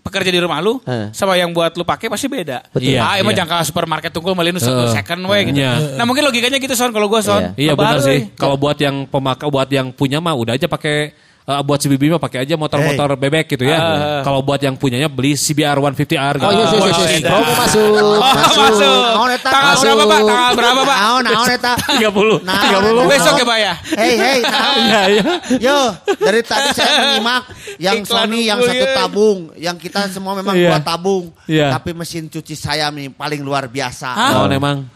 pekerja 0.06 0.30
di 0.30 0.38
rumah 0.38 0.62
lu 0.62 0.78
Eh. 0.86 1.10
sama 1.10 1.34
yang 1.34 1.50
buat 1.50 1.74
lu 1.74 1.82
pakai 1.82 2.14
pasti 2.14 2.30
beda. 2.30 2.70
Betul. 2.70 2.94
Iya, 2.94 3.02
ah, 3.02 3.16
emang 3.18 3.34
iya. 3.34 3.42
jangka 3.42 3.66
supermarket 3.66 4.14
tunggu 4.14 4.38
beliin 4.38 4.62
satu 4.62 4.86
Eh. 4.86 4.94
second 4.94 5.26
way 5.26 5.50
gitu. 5.50 5.66
Iya. 5.66 5.98
Nah, 5.98 6.06
mungkin 6.06 6.22
logikanya 6.30 6.62
gitu 6.62 6.78
son 6.78 6.94
kalau 6.94 7.10
gua 7.10 7.26
son. 7.26 7.42
Iya. 7.58 7.58
Iya 7.58 7.72
Lebar, 7.74 7.98
benar 7.98 8.00
sih. 8.06 8.20
Kalau 8.38 8.56
buat 8.56 8.78
yang 8.78 9.10
pemakai, 9.10 9.50
buat 9.50 9.70
yang 9.74 9.90
punya 9.90 10.22
mah 10.22 10.38
udah 10.38 10.54
aja 10.54 10.70
pakai 10.70 11.18
eh, 11.46 11.62
buat 11.62 11.78
si 11.78 11.88
bibi 11.88 12.10
mah 12.10 12.18
pakai 12.18 12.42
aja 12.42 12.54
motor-motor 12.54 13.14
bebek 13.16 13.46
gitu 13.48 13.64
ya. 13.64 13.78
Ah. 13.78 14.22
Kalau 14.22 14.42
buat 14.42 14.58
yang 14.58 14.74
punyanya 14.74 15.06
beli 15.06 15.34
CBR 15.34 15.78
150R 15.78 16.36
gitu. 16.36 16.46
Oh 16.46 16.52
iya, 16.52 16.66
iya, 16.66 16.76
iya, 16.76 16.90
iya. 16.90 17.08
Beda. 17.22 17.30
Promo 17.30 17.52
masuk, 17.54 17.86
Oh, 17.96 18.20
masuk. 18.20 18.62
masuk. 18.66 19.00
Naon 19.06 19.30
eta? 19.32 19.50
Tanggal 19.50 19.72
Masuk. 19.72 19.86
berapa, 19.86 20.06
Pak? 20.06 20.20
Tanggal 20.26 20.54
berapa, 20.54 20.82
Pak? 20.82 20.98
Naon, 20.98 21.22
naon 21.24 21.50
eta? 21.54 21.74
30. 21.78 22.36
Nah, 22.42 22.62
30. 22.66 23.06
Besok 23.06 23.34
ya, 23.38 23.46
Pak 23.46 23.60
ya? 23.62 23.74
Hei, 23.94 24.14
hei, 24.18 24.40
naon? 24.42 24.76
Iya, 24.76 25.02
iya. 25.08 25.24
Yo, 25.62 25.80
dari 26.18 26.42
tadi 26.42 26.68
saya 26.74 26.92
menyimak 27.00 27.44
yang 27.78 27.96
Iklan 28.02 28.26
Sony 28.26 28.40
yang 28.44 28.60
satu 28.60 28.86
tabung, 28.92 29.40
yang 29.56 29.76
kita 29.78 30.10
semua 30.10 30.34
memang 30.34 30.56
Iya. 30.58 30.74
dua 30.74 30.80
tabung. 30.82 31.24
Iya. 31.46 31.68
Tapi 31.78 31.94
mesin 31.94 32.26
cuci 32.26 32.56
saya 32.58 32.90
nih 32.90 33.14
paling 33.14 33.40
luar 33.40 33.70
biasa. 33.70 34.10
Oh, 34.42 34.50
emang. 34.50 34.90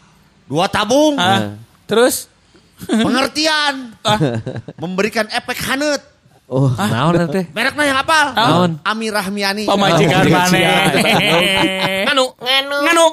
Dua 0.50 0.66
tabung, 0.66 1.14
Hah? 1.14 1.54
Terus? 1.86 2.26
pengertian, 2.80 3.92
memberikan 4.80 5.28
efek 5.30 5.60
hanet. 5.68 6.00
Oh, 6.50 6.66
Naon 6.74 7.30
teh? 7.30 7.46
Mereknya 7.54 7.94
yang 7.94 8.02
apal? 8.02 8.34
Naon? 8.34 8.82
Ami 8.82 9.14
Rahmiani. 9.14 9.70
Pemajikan 9.70 10.26
Oh, 10.26 10.34
mana? 10.34 10.58
iya. 10.58 10.74
Nganu, 12.10 12.26
nganu, 12.42 12.76
nganu, 12.90 13.06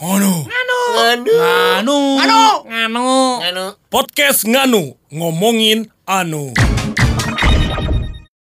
nganu, 0.00 0.32
Nganu. 0.96 2.00
nganu, 2.64 3.08
nganu, 3.36 3.64
Podcast 3.92 4.48
Nganu 4.48 4.96
ngomongin 5.12 5.92
anu. 6.08 6.56